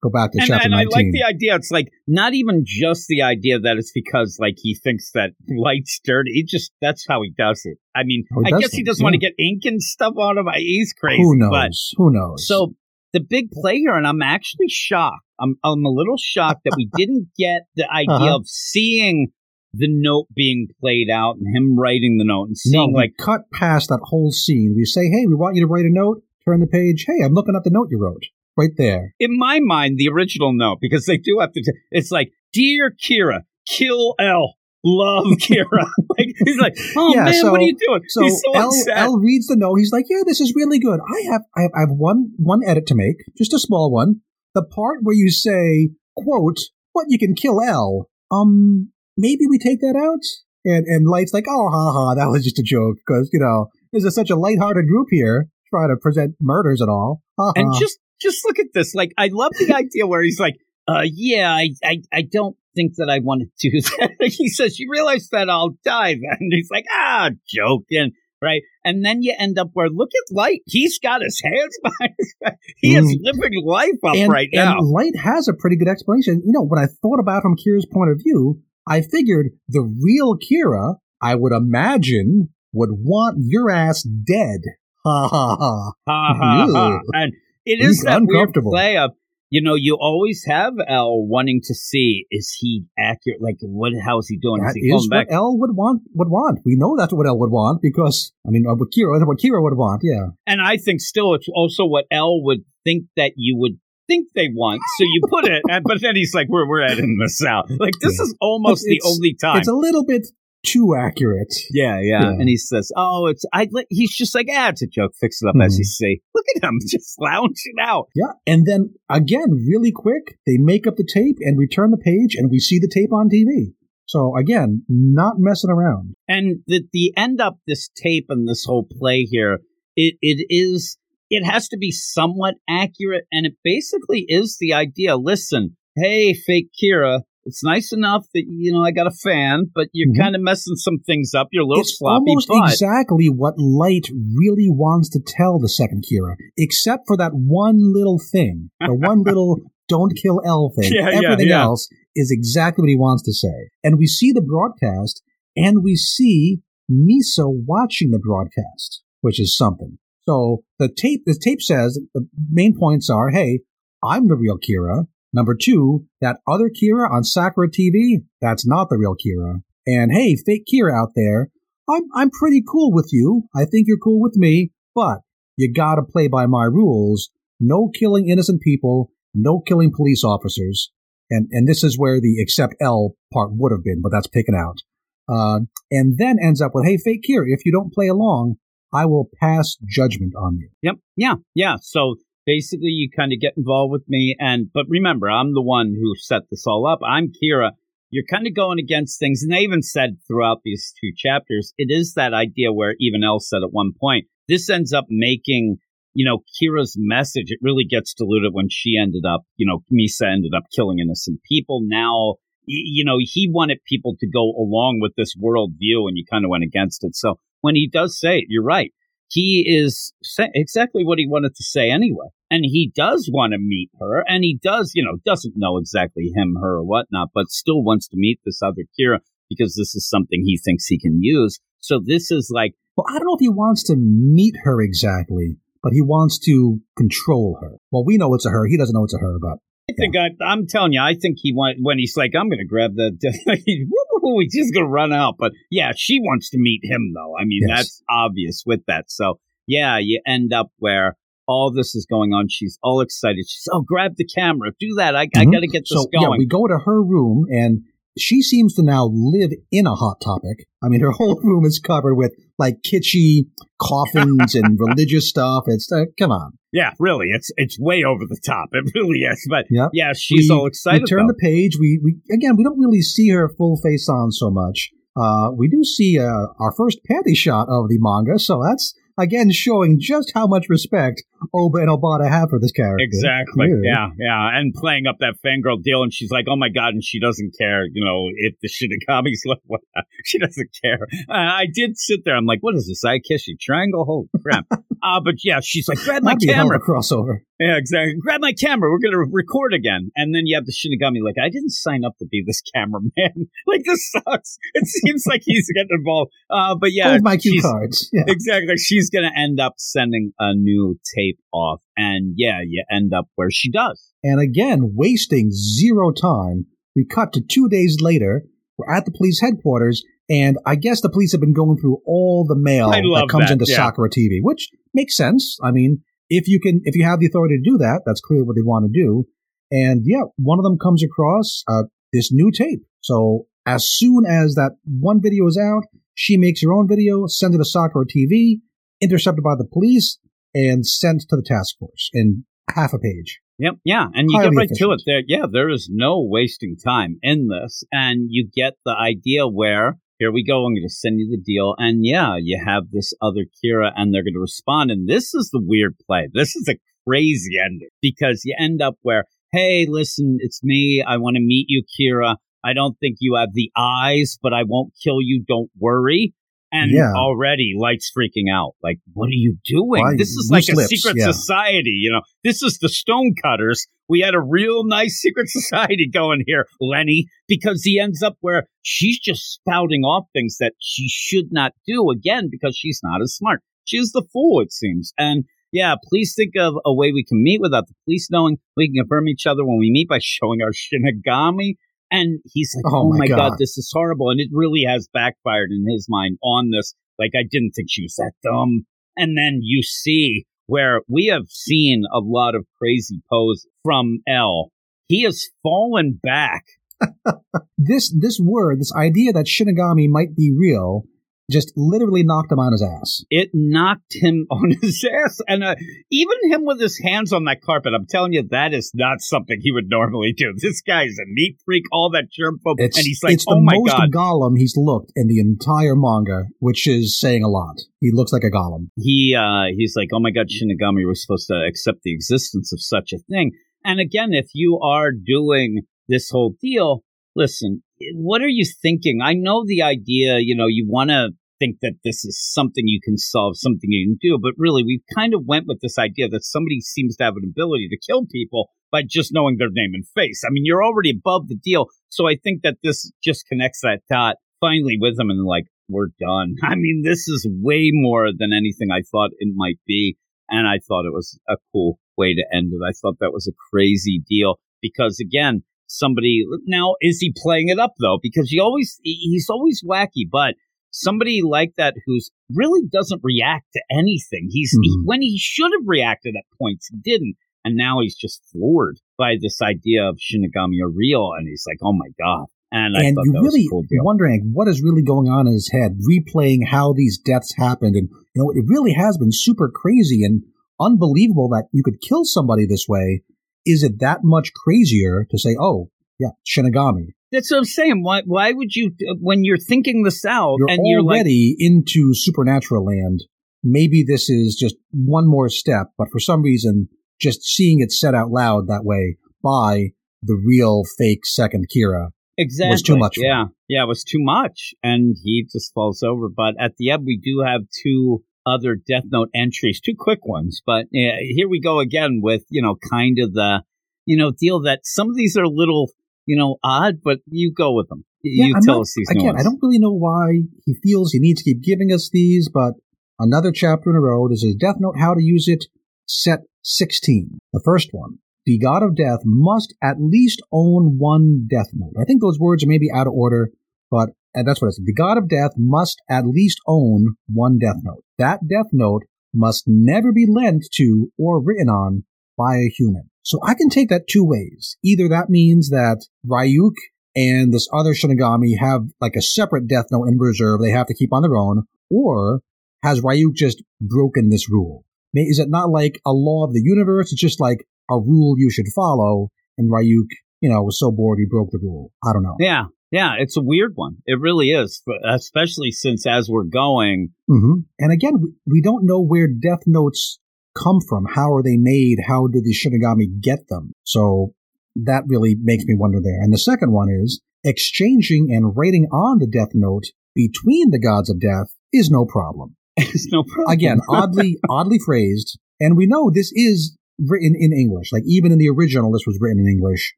Go 0.00 0.10
back 0.10 0.30
to 0.32 0.38
and, 0.38 0.46
chapter 0.46 0.64
and 0.66 0.74
I 0.74 0.84
like 0.84 1.06
the 1.10 1.24
idea. 1.24 1.56
It's 1.56 1.70
like 1.72 1.88
not 2.06 2.32
even 2.34 2.62
just 2.64 3.06
the 3.08 3.22
idea 3.22 3.58
that 3.58 3.76
it's 3.76 3.90
because 3.92 4.38
like 4.40 4.54
he 4.56 4.74
thinks 4.76 5.10
that 5.12 5.32
light's 5.48 6.00
dirty. 6.04 6.30
He 6.32 6.44
just 6.44 6.70
that's 6.80 7.04
how 7.08 7.22
he 7.22 7.30
does 7.36 7.62
it. 7.64 7.78
I 7.94 8.04
mean, 8.04 8.24
Oh, 8.36 8.42
I 8.44 8.60
guess 8.60 8.72
he 8.72 8.84
doesn't 8.84 9.02
want 9.02 9.14
to 9.14 9.18
get 9.18 9.32
ink 9.38 9.64
and 9.64 9.82
stuff 9.82 10.14
on 10.16 10.38
him. 10.38 10.46
He's 10.54 10.92
crazy. 10.92 11.20
Who 11.22 11.36
knows? 11.36 11.50
But 11.50 11.72
Who 11.96 12.12
knows? 12.12 12.46
so 12.46 12.74
the 13.12 13.20
big 13.20 13.50
play 13.50 13.78
here, 13.78 13.96
and 13.96 14.06
I'm 14.06 14.22
actually 14.22 14.68
shocked. 14.68 15.24
I'm 15.40 15.56
I'm 15.64 15.84
a 15.84 15.90
little 15.90 16.16
shocked 16.18 16.60
that 16.64 16.74
we 16.76 16.88
didn't 16.96 17.28
get 17.36 17.62
the 17.74 17.90
idea 17.90 18.14
Uh-huh. 18.14 18.36
of 18.36 18.46
seeing 18.46 19.28
the 19.72 19.86
note 19.88 20.26
being 20.34 20.68
played 20.80 21.08
out 21.10 21.36
and 21.36 21.54
him 21.56 21.78
writing 21.78 22.16
the 22.18 22.24
note 22.24 22.44
and 22.48 22.56
no, 22.66 22.70
seeing 22.80 22.92
we 22.92 23.00
like 23.00 23.12
cut 23.18 23.42
past 23.52 23.88
that 23.88 24.00
whole 24.04 24.30
scene. 24.32 24.74
We 24.76 24.84
say, 24.84 25.08
"Hey, 25.08 25.26
we 25.26 25.34
want 25.34 25.56
you 25.56 25.62
to 25.62 25.68
write 25.68 25.84
a 25.84 25.90
note." 25.92 26.22
Turn 26.46 26.60
the 26.60 26.66
page. 26.66 27.04
Hey, 27.06 27.22
I'm 27.24 27.34
looking 27.34 27.54
at 27.54 27.64
the 27.64 27.70
note 27.70 27.88
you 27.90 27.98
wrote 27.98 28.22
right 28.56 28.70
there. 28.78 29.14
in 29.20 29.38
my 29.38 29.60
mind, 29.60 29.98
the 29.98 30.08
original 30.08 30.52
note, 30.52 30.78
because 30.80 31.04
they 31.04 31.18
do 31.18 31.38
have 31.40 31.52
to, 31.52 31.60
t- 31.60 31.78
it's 31.90 32.10
like, 32.10 32.32
Dear 32.52 32.90
Kira, 32.90 33.42
kill 33.68 34.14
L. 34.18 34.54
Love 34.84 35.26
Kira. 35.40 35.90
like, 36.18 36.28
he's 36.44 36.58
like, 36.58 36.74
oh 36.96 37.12
Yeah, 37.14 37.24
man, 37.24 37.34
so- 37.34 37.50
what 37.52 37.60
are 37.60 37.64
you 37.64 37.76
doing? 37.76 38.00
So, 38.08 38.22
he's 38.22 38.40
so 38.44 38.52
L, 38.58 38.68
upset. 38.68 38.96
L 38.96 39.18
reads 39.18 39.46
the 39.48 39.56
note. 39.56 39.74
He's 39.76 39.92
like, 39.92 40.06
"Yeah, 40.08 40.22
this 40.24 40.40
is 40.40 40.54
really 40.56 40.78
good. 40.78 40.98
I 41.00 41.20
have, 41.30 41.42
I 41.56 41.62
have, 41.62 41.70
I 41.76 41.80
have 41.80 41.90
one 41.90 42.30
one 42.38 42.60
edit 42.66 42.86
to 42.86 42.94
make, 42.94 43.16
just 43.36 43.52
a 43.52 43.58
small 43.58 43.92
one. 43.92 44.22
The 44.54 44.64
part 44.64 45.00
where 45.02 45.14
you 45.14 45.30
say, 45.30 45.90
quote, 46.16 46.58
what 46.92 47.06
you 47.08 47.18
can 47.18 47.34
kill 47.34 47.60
L. 47.60 48.08
Um, 48.30 48.90
maybe 49.18 49.44
we 49.50 49.58
take 49.58 49.80
that 49.80 49.96
out." 49.96 50.22
And 50.64 50.86
and 50.86 51.06
Light's 51.06 51.34
like, 51.34 51.44
"Oh, 51.48 51.68
ha 51.70 51.92
ha, 51.92 52.14
that 52.14 52.30
was 52.30 52.44
just 52.44 52.58
a 52.58 52.62
joke 52.64 52.96
because 53.06 53.28
you 53.32 53.40
know 53.40 53.66
this 53.92 54.04
is 54.04 54.14
such 54.14 54.30
a 54.30 54.36
lighthearted 54.36 54.86
group 54.88 55.08
here, 55.10 55.48
trying 55.70 55.90
to 55.90 55.96
present 56.00 56.36
murders 56.40 56.80
and 56.80 56.88
all." 56.88 57.22
Ha 57.38 57.52
and 57.56 57.68
ha. 57.72 57.78
just, 57.78 57.98
just 58.20 58.44
look 58.46 58.58
at 58.58 58.66
this. 58.74 58.94
Like, 58.94 59.12
I 59.16 59.28
love 59.32 59.52
the 59.58 59.72
idea 59.74 60.06
where 60.06 60.22
he's 60.22 60.40
like, 60.40 60.56
uh, 60.88 61.02
yeah, 61.04 61.52
I, 61.54 61.68
I, 61.84 61.98
I 62.12 62.22
don't 62.22 62.56
think 62.74 62.94
that 62.96 63.08
I 63.08 63.20
want 63.20 63.42
to 63.42 63.70
do 63.70 63.80
that. 63.98 64.10
he 64.20 64.48
says, 64.48 64.78
you 64.80 64.88
realize 64.90 65.28
that 65.30 65.48
I'll 65.48 65.76
die 65.84 66.14
then. 66.14 66.36
And 66.40 66.52
he's 66.52 66.68
like, 66.70 66.86
ah, 66.90 67.30
joking. 67.46 68.12
Right. 68.42 68.62
And 68.84 69.04
then 69.04 69.22
you 69.22 69.34
end 69.38 69.58
up 69.58 69.70
where, 69.72 69.88
look 69.88 70.10
at 70.16 70.34
Light. 70.34 70.62
He's 70.66 70.98
got 70.98 71.22
his 71.22 71.40
hands 71.44 71.76
behind 71.82 72.14
his 72.18 72.34
back. 72.40 72.58
He 72.78 72.96
is 72.96 73.04
Mhm. 73.06 73.18
living 73.20 73.62
life 73.64 73.98
up 74.04 74.16
and, 74.16 74.32
right 74.32 74.48
now. 74.52 74.78
And 74.78 74.88
Light 74.88 75.16
has 75.16 75.46
a 75.48 75.54
pretty 75.54 75.76
good 75.76 75.88
explanation. 75.88 76.42
You 76.44 76.52
know, 76.52 76.64
when 76.64 76.82
I 76.82 76.86
thought 77.02 77.20
about 77.20 77.42
from 77.42 77.56
Kira's 77.56 77.86
point 77.86 78.10
of 78.10 78.18
view, 78.22 78.60
I 78.88 79.02
figured 79.02 79.50
the 79.68 79.82
real 79.82 80.36
Kira, 80.38 80.96
I 81.20 81.34
would 81.34 81.52
imagine, 81.52 82.50
would 82.72 82.90
want 82.92 83.38
your 83.40 83.70
ass 83.70 84.02
dead. 84.02 84.60
Ha 85.04 85.28
ha 85.28 85.56
ha. 85.56 85.92
Ha 86.06 86.34
ha 86.34 86.66
ha. 86.70 87.00
And 87.12 87.32
it 87.64 87.80
is 87.80 87.98
He's 87.98 88.02
that 88.02 88.20
weird 88.24 88.52
play 88.52 88.98
of, 88.98 89.12
you 89.48 89.62
know, 89.62 89.74
you 89.74 89.96
always 89.98 90.44
have 90.46 90.74
L 90.86 91.24
wanting 91.24 91.60
to 91.64 91.74
see 91.74 92.26
is 92.30 92.54
he 92.58 92.84
accurate? 92.98 93.40
Like, 93.40 93.56
what? 93.62 93.92
How 94.04 94.18
is 94.18 94.28
he 94.28 94.36
doing? 94.38 94.60
That 94.60 94.70
is 94.70 94.74
he 94.74 94.88
is 94.88 95.08
what 95.08 95.10
back? 95.10 95.26
L 95.30 95.56
would 95.56 95.74
want. 95.74 96.02
Would 96.14 96.28
want. 96.28 96.58
We 96.66 96.76
know 96.76 96.96
that's 96.98 97.14
what 97.14 97.26
L 97.26 97.38
would 97.38 97.50
want 97.50 97.80
because 97.80 98.32
I 98.46 98.50
mean, 98.50 98.64
uh, 98.68 98.74
what 98.74 98.90
Kira, 98.90 99.24
what 99.24 99.38
Kira 99.38 99.62
would 99.62 99.78
want. 99.78 100.02
Yeah. 100.02 100.34
And 100.46 100.60
I 100.60 100.76
think 100.76 101.00
still 101.00 101.32
it's 101.34 101.48
also 101.54 101.86
what 101.86 102.04
L 102.10 102.42
would 102.42 102.64
think 102.84 103.04
that 103.16 103.32
you 103.36 103.56
would 103.56 103.78
think 104.08 104.26
they 104.34 104.48
want. 104.52 104.80
So 104.98 105.04
you 105.04 105.20
put 105.30 105.44
it, 105.44 105.62
and, 105.68 105.84
but 105.84 106.00
then 106.00 106.16
he's 106.16 106.34
like, 106.34 106.48
"We're 106.48 106.68
we're 106.68 106.82
editing 106.82 107.16
this 107.22 107.40
out." 107.44 107.70
Like 107.70 107.94
this 108.00 108.18
Yeah. 108.18 108.24
is 108.24 108.36
almost 108.40 108.82
the 108.84 109.00
only 109.04 109.34
time. 109.40 109.58
It's 109.58 109.68
a 109.68 109.72
little 109.74 110.04
bit 110.04 110.26
too 110.66 110.96
accurate. 110.98 111.54
yeah, 111.70 112.00
yeah, 112.00 112.22
Yeah. 112.22 112.30
And 112.30 112.48
he 112.48 112.56
says, 112.56 112.90
"Oh, 112.96 113.26
it's 113.28 113.44
I." 113.52 113.68
He's 113.90 114.12
just 114.16 114.34
like, 114.34 114.48
"Ah, 114.50 114.70
it's 114.70 114.82
a 114.82 114.86
joke. 114.88 115.12
Fix 115.20 115.40
it 115.40 115.46
up 115.48 115.54
as 115.62 115.76
Mhm. 115.76 115.78
you 115.78 115.84
see." 115.84 116.20
Look 116.34 116.44
at 116.56 116.64
him 116.64 116.78
just 116.88 117.14
lounging 117.20 117.74
out. 117.80 118.08
Yeah. 118.16 118.32
And 118.46 118.66
then 118.66 118.94
again, 119.08 119.50
really 119.52 119.92
quick, 119.92 120.36
they 120.46 120.56
make 120.58 120.86
up 120.88 120.96
the 120.96 121.04
tape 121.06 121.36
and 121.42 121.56
we 121.56 121.68
turn 121.68 121.90
the 121.92 121.96
page 121.96 122.34
and 122.34 122.50
we 122.50 122.58
see 122.58 122.78
the 122.80 122.88
tape 122.92 123.12
on 123.12 123.28
TV. 123.28 123.74
So 124.06 124.34
again, 124.36 124.84
not 124.88 125.34
messing 125.38 125.70
around. 125.70 126.14
And 126.26 126.60
the 126.66 126.82
the 126.92 127.12
end 127.16 127.40
up 127.40 127.58
this 127.66 127.88
tape 127.94 128.26
and 128.30 128.48
this 128.48 128.64
whole 128.64 128.84
play 128.90 129.22
here, 129.30 129.60
it 129.96 130.14
it 130.22 130.46
is 130.48 130.96
it 131.30 131.44
has 131.44 131.68
to 131.68 131.76
be 131.78 131.90
somewhat 131.90 132.54
accurate, 132.68 133.24
and 133.32 133.46
it 133.46 133.54
basically 133.64 134.24
is 134.28 134.56
the 134.60 134.72
idea. 134.72 135.16
Listen, 135.16 135.76
hey, 135.96 136.34
fake 136.34 136.70
Kira. 136.82 137.22
It's 137.44 137.64
nice 137.64 137.92
enough 137.94 138.26
that 138.34 138.44
you 138.46 138.72
know 138.72 138.82
I 138.84 138.90
got 138.90 139.06
a 139.06 139.10
fan, 139.10 139.70
but 139.74 139.88
you're 139.94 140.12
Mhm. 140.12 140.18
kind 140.20 140.34
of 140.36 140.42
messing 140.42 140.76
some 140.76 140.98
things 141.06 141.32
up. 141.34 141.48
You're 141.50 141.62
a 141.64 141.66
little 141.66 141.80
it's 141.80 141.96
sloppy, 141.98 142.28
almost 142.30 142.48
but 142.48 142.64
exactly 142.70 143.26
what 143.28 143.54
Light 143.58 144.06
really 144.34 144.68
wants 144.68 145.08
to 145.10 145.20
tell 145.24 145.58
the 145.58 145.68
second 145.68 146.04
Kira, 146.04 146.34
except 146.58 147.04
for 147.06 147.16
that 147.16 147.32
one 147.34 147.92
little 147.94 148.18
thing, 148.18 148.70
the 148.80 148.94
one 148.94 149.22
little 149.22 149.60
"don't 149.88 150.14
kill 150.14 150.42
L" 150.44 150.70
thing. 150.78 150.92
Yeah, 150.92 151.08
yeah, 151.10 151.20
Everything 151.24 151.48
yeah. 151.48 151.62
else 151.62 151.88
is 152.14 152.30
exactly 152.30 152.82
what 152.82 152.90
he 152.90 152.96
wants 152.96 153.22
to 153.22 153.32
say, 153.32 153.70
and 153.82 153.96
we 153.98 154.06
see 154.06 154.30
the 154.30 154.42
broadcast, 154.42 155.22
and 155.56 155.82
we 155.82 155.96
see 155.96 156.60
Misa 156.90 157.44
watching 157.46 158.10
the 158.10 158.18
broadcast, 158.18 159.02
which 159.22 159.40
is 159.40 159.56
something. 159.56 159.98
So 160.28 160.62
the 160.78 160.90
tape, 160.94 161.22
the 161.24 161.38
tape 161.42 161.62
says 161.62 161.98
the 162.12 162.28
main 162.50 162.78
points 162.78 163.08
are: 163.08 163.30
Hey, 163.30 163.60
I'm 164.04 164.28
the 164.28 164.36
real 164.36 164.58
Kira. 164.58 165.06
Number 165.32 165.56
two, 165.58 166.04
that 166.20 166.40
other 166.46 166.68
Kira 166.68 167.10
on 167.10 167.24
Sakura 167.24 167.70
TV, 167.70 168.24
that's 168.38 168.66
not 168.66 168.90
the 168.90 168.98
real 168.98 169.16
Kira. 169.16 169.62
And 169.86 170.12
hey, 170.12 170.36
fake 170.36 170.64
Kira 170.70 170.92
out 170.92 171.12
there, 171.16 171.48
I'm 171.88 172.02
I'm 172.14 172.30
pretty 172.30 172.62
cool 172.66 172.92
with 172.92 173.08
you. 173.10 173.44
I 173.56 173.64
think 173.64 173.86
you're 173.86 173.96
cool 173.96 174.20
with 174.20 174.36
me, 174.36 174.70
but 174.94 175.20
you 175.56 175.72
gotta 175.72 176.02
play 176.02 176.28
by 176.28 176.44
my 176.44 176.64
rules. 176.64 177.30
No 177.58 177.88
killing 177.88 178.28
innocent 178.28 178.60
people, 178.60 179.10
no 179.34 179.60
killing 179.60 179.92
police 179.96 180.24
officers. 180.24 180.90
And 181.30 181.48
and 181.52 181.66
this 181.66 181.82
is 181.82 181.98
where 181.98 182.20
the 182.20 182.34
except 182.38 182.74
L 182.82 183.14
part 183.32 183.52
would 183.52 183.72
have 183.72 183.82
been, 183.82 184.02
but 184.02 184.12
that's 184.12 184.28
taken 184.28 184.54
out. 184.54 184.80
Uh, 185.26 185.60
and 185.90 186.18
then 186.18 186.36
ends 186.42 186.60
up 186.60 186.72
with, 186.74 186.84
hey, 186.84 186.98
fake 187.02 187.24
Kira, 187.26 187.44
if 187.48 187.64
you 187.64 187.72
don't 187.72 187.92
play 187.92 188.08
along, 188.08 188.56
I 188.92 189.06
will 189.06 189.28
pass 189.40 189.76
judgment 189.86 190.34
on 190.34 190.58
you. 190.58 190.70
Yep. 190.82 190.96
Yeah. 191.16 191.34
Yeah. 191.54 191.76
So 191.80 192.16
basically, 192.46 192.88
you 192.88 193.10
kind 193.14 193.32
of 193.32 193.40
get 193.40 193.54
involved 193.56 193.92
with 193.92 194.04
me, 194.08 194.36
and 194.38 194.68
but 194.72 194.86
remember, 194.88 195.30
I'm 195.30 195.54
the 195.54 195.62
one 195.62 195.94
who 195.98 196.14
set 196.16 196.42
this 196.50 196.64
all 196.66 196.86
up. 196.86 197.00
I'm 197.06 197.28
Kira. 197.28 197.72
You're 198.10 198.24
kind 198.30 198.46
of 198.46 198.54
going 198.54 198.78
against 198.78 199.18
things, 199.18 199.42
and 199.42 199.52
they 199.52 199.60
even 199.60 199.82
said 199.82 200.16
throughout 200.26 200.60
these 200.64 200.94
two 200.98 201.12
chapters, 201.14 201.74
it 201.76 201.92
is 201.92 202.14
that 202.14 202.32
idea 202.32 202.72
where 202.72 202.94
even 202.98 203.22
L 203.22 203.38
said 203.40 203.62
at 203.62 203.72
one 203.72 203.92
point, 204.00 204.26
this 204.48 204.70
ends 204.70 204.92
up 204.92 205.06
making. 205.08 205.76
You 206.14 206.24
know, 206.24 206.42
Kira's 206.58 206.96
message, 206.98 207.46
it 207.48 207.60
really 207.62 207.84
gets 207.84 208.12
diluted 208.12 208.52
when 208.52 208.68
she 208.68 208.98
ended 209.00 209.22
up, 209.28 209.42
you 209.56 209.66
know, 209.66 209.84
Misa 209.92 210.26
ended 210.32 210.50
up 210.56 210.64
killing 210.74 210.98
innocent 210.98 211.40
people. 211.48 211.80
Now, 211.84 212.36
you 212.66 213.04
know, 213.04 213.18
he 213.20 213.48
wanted 213.48 213.78
people 213.86 214.16
to 214.18 214.26
go 214.28 214.40
along 214.40 214.98
with 215.00 215.12
this 215.16 215.36
worldview 215.36 216.08
and 216.08 216.16
you 216.16 216.24
kind 216.28 216.44
of 216.44 216.48
went 216.48 216.64
against 216.64 217.04
it. 217.04 217.14
So 217.14 217.38
when 217.60 217.74
he 217.74 217.88
does 217.92 218.18
say 218.18 218.38
it, 218.38 218.44
you're 218.48 218.62
right 218.62 218.92
he 219.30 219.64
is 219.68 220.12
exactly 220.54 221.04
what 221.04 221.18
he 221.18 221.28
wanted 221.28 221.54
to 221.54 221.62
say 221.62 221.90
anyway. 221.90 222.26
And 222.50 222.64
he 222.64 222.90
does 222.94 223.28
want 223.32 223.52
to 223.52 223.58
meet 223.58 223.90
her, 224.00 224.24
and 224.26 224.42
he 224.42 224.58
does, 224.62 224.92
you 224.94 225.04
know, 225.04 225.18
doesn't 225.24 225.54
know 225.56 225.76
exactly 225.76 226.32
him, 226.34 226.56
her, 226.60 226.78
or 226.78 226.84
whatnot, 226.84 227.28
but 227.34 227.50
still 227.50 227.82
wants 227.82 228.08
to 228.08 228.16
meet 228.16 228.40
this 228.44 228.62
other 228.62 228.84
Kira 228.98 229.18
because 229.50 229.74
this 229.74 229.94
is 229.94 230.08
something 230.08 230.42
he 230.44 230.58
thinks 230.58 230.86
he 230.86 230.98
can 230.98 231.22
use. 231.22 231.60
So 231.80 232.00
this 232.02 232.30
is 232.30 232.50
like, 232.52 232.72
Well, 232.96 233.06
I 233.08 233.18
don't 233.18 233.26
know 233.26 233.34
if 233.34 233.40
he 233.40 233.50
wants 233.50 233.82
to 233.84 233.96
meet 233.96 234.54
her 234.64 234.80
exactly, 234.80 235.58
but 235.82 235.92
he 235.92 236.00
wants 236.00 236.38
to 236.40 236.80
control 236.96 237.58
her. 237.60 237.76
Well, 237.90 238.04
we 238.04 238.16
know 238.16 238.34
it's 238.34 238.46
a 238.46 238.50
her. 238.50 238.66
He 238.66 238.78
doesn't 238.78 238.94
know 238.94 239.04
it's 239.04 239.14
a 239.14 239.18
her, 239.18 239.38
but 239.38 239.58
I 239.90 239.94
think 239.94 240.14
I, 240.16 240.28
I'm 240.44 240.66
telling 240.66 240.92
you, 240.92 241.00
I 241.00 241.14
think 241.14 241.38
he 241.40 241.52
want 241.54 241.78
when 241.80 241.98
he's 241.98 242.16
like, 242.16 242.32
I'm 242.38 242.48
going 242.48 242.58
to 242.58 242.66
grab 242.66 242.94
the, 242.94 243.16
he's 243.64 244.54
just 244.54 244.74
going 244.74 244.84
to 244.86 244.90
run 244.90 245.12
out. 245.12 245.36
But 245.38 245.52
yeah, 245.70 245.92
she 245.96 246.20
wants 246.20 246.50
to 246.50 246.58
meet 246.58 246.80
him 246.84 247.12
though. 247.14 247.34
I 247.38 247.44
mean, 247.44 247.62
Yes. 247.66 247.76
that's 247.78 248.02
obvious 248.10 248.64
with 248.66 248.80
that. 248.86 249.10
So 249.10 249.40
yeah, 249.66 249.98
you 249.98 250.20
end 250.26 250.52
up 250.52 250.70
where 250.78 251.16
all 251.46 251.72
this 251.72 251.94
is 251.94 252.06
going 252.08 252.32
on. 252.32 252.46
She's 252.50 252.78
all 252.82 253.00
excited. 253.00 253.46
She's, 253.48 253.66
oh, 253.72 253.80
grab 253.80 254.16
the 254.16 254.26
camera, 254.26 254.70
do 254.78 254.94
that. 254.98 255.16
I, 255.16 255.22
I 255.22 255.26
Mhm. 255.46 255.52
got 255.52 255.60
to 255.60 255.66
get 255.68 255.82
this 255.88 255.90
so 255.98 256.06
yeah, 256.12 256.28
we 256.36 256.46
go 256.46 256.66
to 256.66 256.78
her 256.84 257.02
room 257.02 257.46
and 257.50 257.82
she 258.20 258.42
seems 258.42 258.74
to 258.74 258.82
now 258.82 259.08
live 259.12 259.52
in 259.70 259.86
a 259.86 259.94
hot 259.94 260.20
topic. 260.22 260.66
I 260.82 260.88
mean, 260.88 261.00
her 261.00 261.10
whole 261.18 261.40
room 261.42 261.64
is 261.64 261.78
covered 261.78 262.14
with 262.14 262.32
like 262.58 262.76
kitschy 262.82 263.46
coffins 263.80 264.54
and 264.54 264.78
religious 264.88 265.28
stuff. 265.28 265.64
It's 265.66 265.90
uh, 265.92 266.04
come 266.18 266.30
on. 266.32 266.52
Yeah, 266.72 266.92
really, 266.98 267.26
it's 267.30 267.50
it's 267.56 267.78
way 267.78 268.04
over 268.04 268.24
the 268.28 268.38
top. 268.44 268.68
It 268.72 268.90
really 268.94 269.20
is. 269.20 269.46
But 269.48 269.66
Yep. 269.70 269.90
yeah, 269.94 270.12
she's 270.14 270.48
we, 270.50 270.54
all 270.54 270.66
excited. 270.66 271.02
We 271.02 271.06
turn 271.06 271.20
about 271.20 271.34
the 271.38 271.40
page. 271.40 271.78
We, 271.80 271.98
we 272.02 272.16
again, 272.34 272.56
we 272.56 272.64
don't 272.64 272.78
really 272.78 273.00
see 273.00 273.30
her 273.30 273.48
full 273.56 273.80
face 273.82 274.08
on 274.08 274.32
so 274.32 274.50
much. 274.50 274.90
Uh, 275.16 275.50
we 275.56 275.68
do 275.68 275.82
see 275.82 276.18
uh, 276.18 276.46
our 276.60 276.72
first 276.76 276.98
panty 277.10 277.34
shot 277.34 277.68
of 277.68 277.88
the 277.88 277.96
manga, 277.98 278.38
so 278.38 278.62
that's 278.62 278.94
again 279.18 279.50
showing 279.50 279.98
just 280.00 280.32
how 280.34 280.46
much 280.46 280.66
respect 280.68 281.22
Oba 281.54 281.78
and 281.78 281.88
Obata 281.88 282.28
have 282.28 282.50
for 282.50 282.58
this 282.58 282.72
character. 282.72 283.02
Exactly. 283.02 283.68
Yeah. 283.82 284.08
Yeah, 284.08 284.08
yeah. 284.18 284.58
And 284.58 284.74
playing 284.74 285.06
up 285.06 285.16
that 285.20 285.34
fangirl 285.44 285.82
deal, 285.82 286.02
and 286.02 286.12
she's 286.12 286.30
like, 286.30 286.46
"Oh 286.48 286.56
my 286.56 286.68
god!" 286.68 286.94
And 286.94 287.04
she 287.04 287.20
doesn't 287.20 287.54
care, 287.58 287.84
you 287.84 288.04
know, 288.04 288.28
if 288.34 288.54
the 288.60 288.68
Shinigami's 288.68 289.42
left. 289.46 289.62
She 290.24 290.38
doesn't 290.38 290.70
care. 290.82 291.06
Uh, 291.28 291.32
I 291.32 291.66
did 291.72 291.96
sit 291.96 292.20
there. 292.24 292.36
I'm 292.36 292.44
like, 292.44 292.58
"What 292.60 292.74
is 292.74 292.86
this? 292.86 293.04
I 293.04 293.18
kiss 293.18 293.46
you 293.48 293.56
triangle? 293.60 294.04
Holy 294.04 294.28
crap!" 294.42 294.66
uh, 295.02 295.20
but 295.24 295.34
yeah, 295.44 295.60
she's 295.62 295.88
like, 295.88 295.98
"Grab 295.98 296.22
my 296.22 296.32
That'd 296.32 296.40
be 296.46 296.50
a 296.50 296.54
hell 296.54 296.66
of 296.66 296.72
camera." 296.72 296.78
a 296.78 297.00
crossover. 297.00 297.38
Yeah, 297.58 297.76
exactly. 297.76 298.14
Grab 298.20 298.40
my 298.40 298.52
camera. 298.52 298.90
We're 298.90 298.98
gonna 298.98 299.24
record 299.30 299.74
again. 299.74 300.10
And 300.14 300.34
then 300.34 300.42
you 300.46 300.56
have 300.56 300.64
the 300.64 300.72
Shinigami 300.72 301.18
like, 301.24 301.34
I 301.42 301.48
didn't 301.50 301.70
sign 301.70 302.04
up 302.04 302.14
to 302.20 302.26
be 302.26 302.42
this 302.46 302.62
cameraman. 302.74 303.48
like 303.66 303.82
this 303.84 304.10
sucks. 304.12 304.58
It 304.74 304.86
seems 304.86 305.24
like 305.26 305.42
he's 305.44 305.68
getting 305.74 305.90
involved. 305.98 306.32
Uh, 306.50 306.76
but 306.80 306.92
yeah, 306.92 307.10
Hold 307.10 307.22
my 307.22 307.36
cue 307.36 307.52
she's- 307.52 307.64
cards. 307.64 308.10
Yeah. 308.18 308.24
Exactly. 308.26 308.76
She's 308.76 309.10
going 309.10 309.30
to 309.30 309.38
end 309.38 309.60
up 309.60 309.74
sending 309.76 310.32
a 310.38 310.54
new 310.54 310.98
tape 311.14 311.38
off. 311.52 311.80
And 311.96 312.34
yeah, 312.36 312.60
you 312.66 312.84
end 312.90 313.12
up 313.14 313.26
where 313.34 313.50
she 313.50 313.70
does. 313.70 314.12
And 314.24 314.40
again, 314.40 314.94
wasting 314.94 315.50
zero 315.52 316.10
time, 316.10 316.66
we 316.96 317.04
cut 317.04 317.32
to 317.34 317.40
two 317.40 317.68
days 317.68 317.98
later. 318.00 318.44
We're 318.78 318.92
at 318.92 319.04
the 319.04 319.12
police 319.12 319.40
headquarters, 319.40 320.02
and 320.30 320.56
I 320.64 320.76
guess 320.76 321.00
the 321.00 321.10
police 321.10 321.32
have 321.32 321.40
been 321.40 321.52
going 321.52 321.78
through 321.78 321.98
all 322.06 322.46
the 322.48 322.56
mail 322.56 322.90
that 322.90 323.28
comes 323.30 323.46
that, 323.46 323.52
into 323.52 323.64
yeah. 323.68 323.76
Sakura 323.76 324.08
TV, 324.08 324.38
which 324.40 324.68
makes 324.94 325.16
sense. 325.16 325.58
I 325.62 325.70
mean, 325.70 326.02
if 326.28 326.48
you 326.48 326.60
can, 326.60 326.80
if 326.84 326.94
you 326.96 327.04
have 327.04 327.20
the 327.20 327.26
authority 327.26 327.58
to 327.58 327.70
do 327.70 327.78
that, 327.78 328.02
that's 328.04 328.20
clearly 328.20 328.44
what 328.44 328.56
they 328.56 328.62
want 328.62 328.86
to 328.86 329.00
do. 329.00 329.26
And 329.70 330.02
yeah, 330.04 330.22
one 330.36 330.58
of 330.58 330.64
them 330.64 330.78
comes 330.78 331.02
across 331.02 331.62
uh, 331.68 331.84
this 332.12 332.30
new 332.32 332.50
tape. 332.50 332.80
So 333.00 333.46
as 333.66 333.86
soon 333.88 334.24
as 334.26 334.54
that 334.54 334.72
one 334.84 335.20
video 335.22 335.46
is 335.46 335.58
out, 335.58 335.84
she 336.14 336.36
makes 336.36 336.62
her 336.62 336.72
own 336.72 336.88
video, 336.88 337.26
sends 337.26 337.54
it 337.54 337.58
to 337.58 337.64
Sakura 337.64 338.06
TV, 338.06 338.60
intercepted 339.00 339.44
by 339.44 339.54
the 339.56 339.68
police, 339.70 340.18
and 340.54 340.86
sent 340.86 341.20
to 341.28 341.36
the 341.36 341.44
task 341.46 341.76
force 341.78 342.10
in 342.12 342.44
half 342.74 342.92
a 342.92 342.98
page. 342.98 343.40
Yep. 343.58 343.74
Yeah. 343.84 344.06
And 344.14 344.30
you 344.30 344.38
Highly 344.38 344.50
get 344.50 344.56
right 344.56 344.70
to 344.72 344.92
it 344.92 345.02
there. 345.04 345.22
Yeah. 345.26 345.46
There 345.50 345.68
is 345.68 345.88
no 345.92 346.24
wasting 346.28 346.76
time 346.76 347.18
in 347.22 347.48
this. 347.48 347.82
And 347.92 348.28
you 348.30 348.48
get 348.52 348.74
the 348.84 348.92
idea 348.92 349.46
where 349.46 349.98
here 350.18 350.32
we 350.32 350.44
go. 350.44 350.66
I'm 350.66 350.74
going 350.74 350.82
to 350.82 350.88
send 350.88 351.18
you 351.18 351.30
the 351.30 351.42
deal. 351.42 351.74
And 351.78 352.04
yeah, 352.04 352.34
you 352.40 352.60
have 352.64 352.90
this 352.92 353.12
other 353.22 353.46
Kira 353.64 353.90
and 353.96 354.12
they're 354.12 354.24
going 354.24 354.34
to 354.34 354.40
respond. 354.40 354.90
And 354.90 355.08
this 355.08 355.34
is 355.34 355.50
the 355.52 355.62
weird 355.64 355.96
play. 356.06 356.28
This 356.32 356.56
is 356.56 356.68
a 356.68 356.76
crazy 357.08 357.52
ending 357.64 357.88
because 358.02 358.42
you 358.44 358.56
end 358.58 358.82
up 358.82 358.96
where, 359.02 359.24
Hey, 359.52 359.86
listen, 359.88 360.38
it's 360.40 360.60
me. 360.62 361.02
I 361.06 361.16
want 361.16 361.36
to 361.36 361.40
meet 361.42 361.66
you, 361.68 361.82
Kira. 361.84 362.36
I 362.64 362.72
don't 362.74 362.98
think 362.98 363.16
you 363.20 363.36
have 363.36 363.50
the 363.54 363.70
eyes, 363.76 364.36
but 364.42 364.52
I 364.52 364.64
won't 364.66 364.92
kill 365.02 365.18
you. 365.20 365.44
Don't 365.46 365.70
worry. 365.78 366.34
And 366.70 366.90
Yeah. 366.92 367.14
already 367.14 367.72
lights 367.78 368.12
freaking 368.16 368.52
out. 368.52 368.72
Like, 368.82 368.98
what 369.14 369.28
are 369.28 369.30
you 369.30 369.56
doing? 369.64 370.02
Why, 370.02 370.16
this 370.18 370.28
is 370.28 370.50
like 370.52 370.64
a 370.70 370.76
lips, 370.76 370.88
secret 370.90 371.16
yeah. 371.16 371.30
society. 371.30 371.94
You 371.96 372.12
know, 372.12 372.20
this 372.44 372.62
is 372.62 372.78
the 372.78 372.88
Stonecutters. 372.90 373.86
We 374.08 374.20
had 374.20 374.34
a 374.34 374.40
real 374.40 374.84
nice 374.84 375.14
secret 375.14 375.48
society 375.48 376.08
going 376.12 376.44
here, 376.46 376.66
Lenny, 376.80 377.26
because 377.46 377.82
he 377.82 378.00
ends 378.00 378.22
up 378.22 378.36
where 378.40 378.64
she's 378.82 379.18
just 379.18 379.52
spouting 379.52 380.02
off 380.02 380.26
things 380.32 380.56
that 380.58 380.72
she 380.78 381.08
should 381.08 381.48
not 381.50 381.72
do 381.86 382.10
again 382.10 382.48
because 382.50 382.76
she's 382.76 383.00
not 383.02 383.20
as 383.22 383.34
smart. 383.34 383.60
She's 383.84 384.12
the 384.12 384.26
fool, 384.32 384.60
it 384.60 384.72
seems. 384.72 385.12
And 385.18 385.44
yeah, 385.72 385.94
please 386.08 386.34
think 386.34 386.54
of 386.58 386.74
a 386.84 386.94
way 386.94 387.12
we 387.12 387.24
can 387.24 387.42
meet 387.42 387.60
without 387.60 387.86
the 387.88 387.94
police 388.04 388.28
knowing. 388.30 388.58
We 388.76 388.88
can 388.88 389.02
confirm 389.02 389.28
each 389.28 389.46
other 389.46 389.64
when 389.64 389.78
we 389.78 389.90
meet 389.90 390.08
by 390.08 390.18
showing 390.22 390.60
our 390.62 390.72
Shinigami. 390.72 391.74
And 392.10 392.40
he's 392.44 392.74
like, 392.74 392.90
Oh 392.92 393.12
oh, 393.12 393.18
my 393.18 393.28
god. 393.28 393.36
God. 393.36 393.58
this 393.58 393.76
is 393.76 393.90
horrible. 393.92 394.30
And 394.30 394.40
it 394.40 394.48
really 394.52 394.84
has 394.88 395.08
backfired 395.12 395.70
in 395.70 395.84
his 395.90 396.06
mind 396.08 396.38
on 396.42 396.70
this. 396.70 396.94
Like, 397.18 397.32
I 397.34 397.44
didn't 397.50 397.72
think 397.72 397.88
she 397.90 398.02
was 398.02 398.14
that 398.16 398.32
dumb. 398.42 398.86
And 399.16 399.36
then 399.36 399.60
you 399.62 399.82
see 399.82 400.46
where 400.68 401.00
we 401.08 401.32
have 401.32 401.48
seen 401.48 402.04
a 402.12 402.20
lot 402.20 402.54
of 402.54 402.66
crazy 402.78 403.20
pose 403.32 403.66
from 403.82 404.20
L. 404.28 404.70
He 405.08 405.24
has 405.24 405.48
fallen 405.62 406.20
back. 406.22 406.64
this 407.78 408.14
this 408.16 408.38
word, 408.42 408.80
this 408.80 408.92
idea 408.94 409.32
that 409.32 409.46
Shinigami 409.46 410.08
might 410.08 410.36
be 410.36 410.54
real, 410.56 411.04
just 411.50 411.72
literally 411.76 412.22
knocked 412.22 412.52
him 412.52 412.58
on 412.58 412.72
his 412.72 412.82
ass. 412.82 413.24
It 413.30 413.50
knocked 413.54 414.14
him 414.14 414.46
on 414.50 414.72
his 414.80 415.04
ass. 415.04 415.40
And 415.46 415.64
uh, 415.64 415.74
even 416.10 416.36
him 416.50 416.64
with 416.64 416.80
his 416.80 417.00
hands 417.02 417.32
on 417.32 417.44
that 417.44 417.62
carpet, 417.62 417.92
I'm 417.94 418.06
telling 418.06 418.32
you, 418.32 418.46
that 418.50 418.74
is 418.74 418.92
not 418.94 419.20
something 419.20 419.58
he 419.60 419.72
would 419.72 419.88
normally 419.88 420.32
do. 420.36 420.54
This 420.68 420.82
guy 420.82 421.04
is 421.04 421.18
a 421.18 421.24
neat 421.26 421.56
freak, 421.64 421.84
all 421.92 422.10
that. 422.10 422.24
It's 422.30 422.98
and 422.98 423.06
he's 423.06 423.20
like, 423.22 423.34
it's 423.34 423.44
the 423.46 423.54
oh 423.56 423.60
my 423.60 423.72
most 423.74 423.90
God. 423.90 424.12
Gollum 424.12 424.58
he's 424.58 424.74
looked 424.76 425.12
in 425.16 425.28
the 425.28 425.40
entire 425.40 425.94
manga, 425.96 426.44
which 426.58 426.86
is 426.86 427.18
saying 427.18 427.42
a 427.42 427.48
lot. 427.48 427.76
He 428.00 428.10
looks 428.12 428.32
like 428.32 428.42
a 428.42 428.50
golem. 428.50 428.88
he 428.96 429.34
uh 429.38 429.72
he's 429.74 429.94
like, 429.96 430.08
"Oh 430.12 430.20
my 430.20 430.30
god, 430.30 430.48
Shinigami, 430.48 431.06
we're 431.06 431.14
supposed 431.14 431.48
to 431.48 431.64
accept 431.66 432.02
the 432.02 432.12
existence 432.12 432.72
of 432.72 432.82
such 432.82 433.12
a 433.12 433.18
thing." 433.30 433.52
And 433.84 434.00
again, 434.00 434.30
if 434.32 434.48
you 434.52 434.78
are 434.82 435.10
doing 435.12 435.82
this 436.08 436.30
whole 436.30 436.54
deal, 436.60 437.02
listen, 437.34 437.82
what 438.14 438.42
are 438.42 438.48
you 438.48 438.64
thinking? 438.82 439.20
I 439.22 439.34
know 439.34 439.64
the 439.66 439.82
idea, 439.82 440.38
you 440.38 440.56
know, 440.56 440.66
you 440.66 440.86
want 440.88 441.10
to 441.10 441.30
think 441.58 441.78
that 441.82 441.96
this 442.04 442.24
is 442.24 442.40
something 442.40 442.84
you 442.86 443.00
can 443.02 443.18
solve, 443.18 443.56
something 443.56 443.90
you 443.90 444.08
can 444.08 444.18
do, 444.20 444.38
but 444.40 444.54
really 444.56 444.84
we 444.84 445.02
kind 445.14 445.34
of 445.34 445.44
went 445.46 445.64
with 445.66 445.80
this 445.80 445.98
idea 445.98 446.28
that 446.28 446.44
somebody 446.44 446.80
seems 446.80 447.16
to 447.16 447.24
have 447.24 447.34
an 447.36 447.48
ability 447.48 447.88
to 447.88 447.98
kill 448.08 448.24
people 448.30 448.70
by 448.90 449.02
just 449.06 449.32
knowing 449.32 449.56
their 449.58 449.70
name 449.70 449.92
and 449.94 450.06
face. 450.14 450.42
I 450.46 450.50
mean, 450.50 450.64
you're 450.64 450.84
already 450.84 451.10
above 451.10 451.48
the 451.48 451.56
deal. 451.56 451.86
So 452.08 452.28
I 452.28 452.36
think 452.36 452.62
that 452.62 452.78
this 452.82 453.10
just 453.22 453.46
connects 453.46 453.80
that 453.82 454.00
dot 454.08 454.36
finally 454.60 454.96
with 454.98 455.16
them 455.16 455.30
and 455.30 455.44
like, 455.44 455.66
we're 455.88 456.08
done. 456.20 456.56
I 456.62 456.74
mean, 456.74 457.02
this 457.04 457.28
is 457.28 457.48
way 457.50 457.90
more 457.92 458.28
than 458.36 458.52
anything 458.52 458.88
I 458.92 459.02
thought 459.10 459.30
it 459.38 459.52
might 459.54 459.78
be. 459.86 460.16
And 460.50 460.66
I 460.66 460.78
thought 460.86 461.06
it 461.06 461.12
was 461.12 461.38
a 461.48 461.56
cool 461.72 461.98
way 462.16 462.34
to 462.34 462.56
end 462.56 462.72
it. 462.72 462.80
I 462.86 462.92
thought 462.92 463.18
that 463.20 463.32
was 463.32 463.46
a 463.46 463.56
crazy 463.70 464.22
deal 464.28 464.56
because 464.80 465.18
again, 465.20 465.62
somebody 465.88 466.44
now 466.66 466.94
is 467.00 467.18
he 467.18 467.34
playing 467.36 467.68
it 467.68 467.78
up 467.78 467.94
though? 468.00 468.18
Because 468.22 468.48
he 468.50 468.60
always, 468.60 469.00
he's 469.02 469.48
always 469.50 469.82
wacky, 469.84 470.28
but 470.30 470.54
somebody 470.90 471.40
like 471.44 471.72
that 471.76 471.94
who's 472.06 472.30
really 472.54 472.82
doesn't 472.90 473.20
react 473.24 473.66
to 473.74 473.82
anything. 473.90 474.48
He's 474.50 474.70
he, 474.82 474.90
Mhm. 474.90 475.02
when 475.04 475.22
he 475.22 475.38
should 475.38 475.72
have 475.78 475.86
reacted 475.86 476.34
at 476.36 476.44
points, 476.58 476.88
he 476.88 476.98
didn't. 477.02 477.36
And 477.64 477.76
now 477.76 478.00
he's 478.00 478.16
just 478.16 478.42
floored 478.52 478.98
by 479.18 479.34
this 479.40 479.60
idea 479.60 480.08
of 480.08 480.16
Shinigami 480.16 480.80
are 480.82 480.88
real. 480.88 481.32
And 481.36 481.48
he's 481.48 481.64
like, 481.66 481.78
oh 481.82 481.92
my 481.92 482.08
God. 482.18 482.46
And 482.70 482.94
and 482.96 483.16
you 483.24 483.32
really 483.42 483.66
cool 483.70 483.82
wondering 484.02 484.50
what 484.52 484.68
is 484.68 484.82
really 484.82 485.02
going 485.02 485.28
on 485.28 485.46
in 485.46 485.54
his 485.54 485.70
head, 485.72 485.98
replaying 486.04 486.68
how 486.68 486.92
these 486.92 487.18
deaths 487.18 487.54
happened, 487.56 487.96
and 487.96 488.10
you 488.34 488.42
know 488.42 488.50
it 488.50 488.64
really 488.66 488.92
has 488.92 489.16
been 489.16 489.32
super 489.32 489.70
crazy 489.74 490.22
and 490.22 490.42
unbelievable 490.78 491.48
that 491.48 491.68
you 491.72 491.82
could 491.82 492.00
kill 492.06 492.24
somebody 492.24 492.66
this 492.66 492.84
way. 492.86 493.22
Is 493.66 493.82
it 493.82 494.00
that 494.00 494.20
much 494.22 494.52
crazier 494.52 495.26
to 495.30 495.38
say, 495.38 495.56
"Oh, 495.60 495.90
yeah, 496.18 496.30
Shinigami"? 496.46 497.14
That's 497.30 497.50
what 497.50 497.58
I'm 497.58 497.64
saying. 497.64 498.02
Why? 498.02 498.22
Why 498.24 498.52
would 498.52 498.74
you, 498.74 498.92
uh, 499.08 499.14
when 499.20 499.44
you're 499.44 499.58
thinking 499.58 500.02
this 500.02 500.24
out, 500.24 500.56
You're 500.58 500.70
and 500.70 500.80
you're 500.84 501.02
like, 501.02 501.16
already 501.16 501.56
into 501.58 502.14
supernatural 502.14 502.84
land. 502.84 503.24
Maybe 503.62 504.04
this 504.06 504.30
is 504.30 504.56
just 504.58 504.76
one 504.92 505.28
more 505.28 505.48
step, 505.48 505.88
but 505.98 506.08
for 506.12 506.20
some 506.20 506.42
reason, 506.42 506.88
just 507.20 507.42
seeing 507.42 507.80
it 507.80 507.90
said 507.90 508.14
out 508.14 508.30
loud 508.30 508.68
that 508.68 508.84
way 508.84 509.16
by 509.42 509.88
the 510.22 510.34
real 510.34 510.84
fake 510.96 511.26
second 511.26 511.66
Kira 511.74 512.10
exactly, 512.36 512.72
was 512.72 512.82
too 512.82 512.96
much 512.96 513.16
Yeah, 513.16 513.46
yeah, 513.68 513.82
it 513.82 513.88
was 513.88 514.04
too 514.04 514.20
much, 514.20 514.74
and 514.82 515.16
he 515.22 515.46
just 515.50 515.72
falls 515.74 516.02
over. 516.02 516.28
But 516.28 516.54
at 516.58 516.76
the 516.78 516.90
end, 516.90 517.04
we 517.04 517.20
do 517.22 517.44
have 517.44 517.62
two 517.82 518.24
other 518.46 518.74
Death 518.76 519.04
Note 519.10 519.28
entries, 519.34 519.80
two 519.80 519.94
quick 519.98 520.24
ones. 520.24 520.62
But 520.64 520.86
yeah, 520.90 521.16
here 521.20 521.48
we 521.48 521.60
go 521.60 521.80
again 521.80 522.20
with 522.22 522.44
you 522.50 522.62
know 522.62 522.76
kind 522.90 523.18
of 523.20 523.34
the 523.34 523.62
you 524.06 524.16
know 524.16 524.30
deal 524.30 524.60
that 524.62 524.80
some 524.84 525.08
of 525.08 525.16
these 525.16 525.36
are 525.36 525.44
a 525.44 525.48
little 525.50 525.90
you 526.26 526.36
know 526.36 526.56
odd, 526.62 527.00
but 527.02 527.18
you 527.26 527.52
go 527.52 527.74
with 527.74 527.88
them. 527.88 528.04
you 528.22 528.54
I'm 528.56 528.62
tell 528.62 528.76
not- 528.76 528.80
us 528.82 528.94
these 528.96 529.10
again. 529.10 529.26
ones. 529.34 529.40
I 529.40 529.42
don't 529.44 529.58
really 529.62 529.78
know 529.78 529.92
why 529.94 530.42
he 530.64 530.74
feels 530.82 531.12
he 531.12 531.18
needs 531.18 531.42
to 531.42 531.50
keep 531.50 531.62
giving 531.62 531.92
us 531.92 532.10
these, 532.12 532.48
but 532.52 532.74
another 533.18 533.52
chapter 533.52 533.90
in 533.90 533.96
a 533.96 534.00
row. 534.00 534.28
This 534.28 534.42
is 534.42 534.54
Death 534.54 534.76
Note: 534.78 534.96
How 534.98 535.14
to 535.14 535.22
Use 535.22 535.48
It, 535.48 535.64
set 536.06 536.40
sixteen. 536.62 537.38
The 537.52 537.62
first 537.64 537.88
one. 537.92 538.18
The 538.46 538.58
God 538.58 538.82
of 538.82 538.96
Death 538.96 539.18
must 539.26 539.74
at 539.82 539.96
least 540.00 540.40
own 540.50 540.96
one 540.96 541.46
Death 541.50 541.68
Note. 541.74 541.92
I 542.00 542.04
think 542.04 542.22
those 542.22 542.38
words 542.38 542.64
are 542.64 542.66
maybe 542.66 542.88
out 542.90 543.06
of 543.06 543.12
order, 543.12 543.50
but 543.90 544.10
and 544.34 544.46
that's 544.46 544.60
what 544.60 544.68
it 544.68 544.74
says. 544.74 544.84
The 544.84 544.92
God 544.92 545.18
of 545.18 545.28
Death 545.28 545.52
must 545.56 546.00
at 546.08 546.26
least 546.26 546.60
own 546.66 547.16
one 547.32 547.58
Death 547.58 547.80
Note. 547.82 548.04
That 548.18 548.40
Death 548.48 548.70
Note 548.72 549.04
must 549.34 549.64
never 549.66 550.12
be 550.12 550.26
lent 550.28 550.64
to 550.74 551.10
or 551.18 551.42
written 551.42 551.68
on 551.68 552.04
by 552.36 552.56
a 552.56 552.72
human. 552.76 553.10
So 553.22 553.38
I 553.42 553.54
can 553.54 553.68
take 553.68 553.88
that 553.90 554.08
two 554.08 554.24
ways. 554.24 554.76
Either 554.82 555.08
that 555.08 555.28
means 555.28 555.70
that 555.70 556.06
Ryuk 556.26 556.74
and 557.14 557.52
this 557.52 557.68
other 557.72 557.92
Shinigami 557.92 558.58
have 558.58 558.82
like 559.00 559.16
a 559.16 559.22
separate 559.22 559.66
death 559.66 559.86
note 559.90 560.06
in 560.06 560.18
reserve 560.18 560.60
they 560.60 560.70
have 560.70 560.86
to 560.86 560.94
keep 560.94 561.12
on 561.12 561.22
their 561.22 561.36
own, 561.36 561.64
or 561.90 562.40
has 562.82 563.00
Ryuk 563.00 563.34
just 563.34 563.62
broken 563.80 564.30
this 564.30 564.48
rule? 564.50 564.84
Is 565.14 565.38
it 565.38 565.50
not 565.50 565.70
like 565.70 566.00
a 566.06 566.12
law 566.12 566.44
of 566.44 566.52
the 566.52 566.62
universe? 566.62 567.12
It's 567.12 567.20
just 567.20 567.40
like 567.40 567.66
a 567.90 567.98
rule 567.98 568.34
you 568.38 568.50
should 568.50 568.66
follow, 568.74 569.30
and 569.56 569.70
Ryuk, 569.70 570.08
you 570.40 570.48
know, 570.48 570.62
was 570.62 570.78
so 570.78 570.92
bored 570.92 571.18
he 571.18 571.26
broke 571.26 571.50
the 571.50 571.58
rule. 571.58 571.90
I 572.04 572.12
don't 572.12 572.22
know. 572.22 572.36
Yeah, 572.38 572.66
yeah, 572.90 573.14
it's 573.18 573.36
a 573.36 573.42
weird 573.42 573.72
one. 573.74 573.96
It 574.06 574.20
really 574.20 574.50
is, 574.50 574.82
especially 575.08 575.70
since 575.70 576.06
as 576.06 576.28
we're 576.30 576.44
going, 576.44 577.10
hmm 577.26 577.60
And 577.78 577.92
again, 577.92 578.14
we, 578.20 578.32
we 578.46 578.62
don't 578.62 578.86
know 578.86 579.00
where 579.00 579.28
death 579.28 579.64
notes 579.66 580.18
come 580.56 580.78
from. 580.88 581.06
How 581.06 581.32
are 581.34 581.42
they 581.42 581.56
made? 581.56 581.98
How 582.06 582.26
do 582.26 582.40
the 582.40 582.54
Shinigami 582.54 583.20
get 583.20 583.48
them? 583.48 583.72
So 583.84 584.34
that 584.76 585.04
really 585.06 585.36
makes 585.40 585.64
me 585.64 585.74
wonder 585.76 585.98
there. 586.02 586.20
And 586.20 586.32
the 586.32 586.38
second 586.38 586.72
one 586.72 586.88
is 586.90 587.20
exchanging 587.44 588.28
and 588.30 588.56
writing 588.56 588.86
on 588.92 589.18
the 589.18 589.26
death 589.26 589.50
note 589.54 589.84
between 590.14 590.70
the 590.70 590.80
gods 590.80 591.10
of 591.10 591.20
death 591.20 591.54
is 591.72 591.90
no 591.90 592.06
problem. 592.06 592.56
it's 592.76 593.10
no 593.12 593.22
problem. 593.22 593.52
Again, 593.52 593.80
oddly, 593.88 594.38
oddly 594.50 594.78
phrased. 594.84 595.38
And 595.60 595.76
we 595.76 595.86
know 595.86 596.10
this 596.10 596.32
is 596.34 596.76
written 596.98 597.34
in 597.38 597.52
English. 597.52 597.92
Like 597.92 598.04
even 598.06 598.32
in 598.32 598.38
the 598.38 598.48
original, 598.48 598.92
this 598.92 599.06
was 599.06 599.18
written 599.20 599.40
in 599.40 599.46
English. 599.46 599.94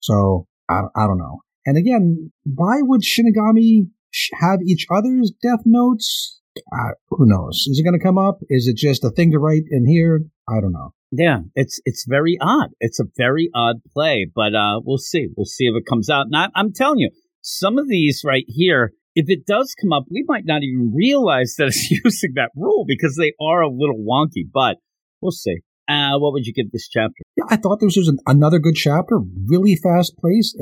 So 0.00 0.46
I, 0.68 0.82
I 0.96 1.06
don't 1.06 1.18
know. 1.18 1.40
And 1.66 1.76
again, 1.76 2.32
why 2.44 2.78
would 2.80 3.02
Shinigami 3.02 3.90
have 4.40 4.60
each 4.66 4.86
other's 4.90 5.32
death 5.42 5.60
notes? 5.64 6.40
Uh, 6.72 6.92
who 7.08 7.26
knows? 7.26 7.66
Is 7.68 7.78
it 7.78 7.84
going 7.84 7.98
to 7.98 8.04
come 8.04 8.18
up? 8.18 8.38
Is 8.48 8.66
it 8.66 8.76
just 8.76 9.04
a 9.04 9.10
thing 9.10 9.30
to 9.32 9.38
write 9.38 9.64
in 9.70 9.86
here? 9.86 10.22
I 10.48 10.60
don't 10.60 10.72
know. 10.72 10.94
Yeah, 11.12 11.40
it's 11.54 11.80
it's 11.84 12.06
very 12.08 12.38
odd. 12.40 12.70
It's 12.78 13.00
a 13.00 13.04
very 13.16 13.50
odd 13.54 13.76
play, 13.92 14.30
but 14.32 14.54
uh, 14.54 14.80
we'll 14.84 14.98
see. 14.98 15.28
We'll 15.36 15.44
see 15.44 15.64
if 15.64 15.74
it 15.76 15.88
comes 15.88 16.08
out. 16.08 16.26
I, 16.32 16.48
I'm 16.54 16.72
telling 16.72 16.98
you, 16.98 17.10
some 17.40 17.78
of 17.78 17.88
these 17.88 18.22
right 18.24 18.44
here, 18.46 18.92
if 19.16 19.26
it 19.28 19.44
does 19.44 19.74
come 19.80 19.92
up, 19.92 20.04
we 20.08 20.24
might 20.28 20.44
not 20.44 20.62
even 20.62 20.92
realize 20.94 21.54
that 21.58 21.68
it's 21.68 21.90
using 22.04 22.34
that 22.34 22.50
rule 22.54 22.84
because 22.86 23.16
they 23.16 23.32
are 23.40 23.62
a 23.62 23.68
little 23.68 23.98
wonky. 23.98 24.44
But 24.52 24.76
we'll 25.20 25.32
see. 25.32 25.58
Uh, 25.88 26.18
what 26.18 26.32
would 26.32 26.46
you 26.46 26.52
give 26.52 26.70
this 26.70 26.88
chapter? 26.88 27.24
Yeah, 27.40 27.54
I 27.54 27.56
thought 27.56 27.80
this 27.80 27.96
was 27.96 28.08
an, 28.08 28.18
another 28.26 28.58
good 28.58 28.74
chapter. 28.74 29.18
Really 29.46 29.76
fast 29.76 30.14
paced, 30.22 30.56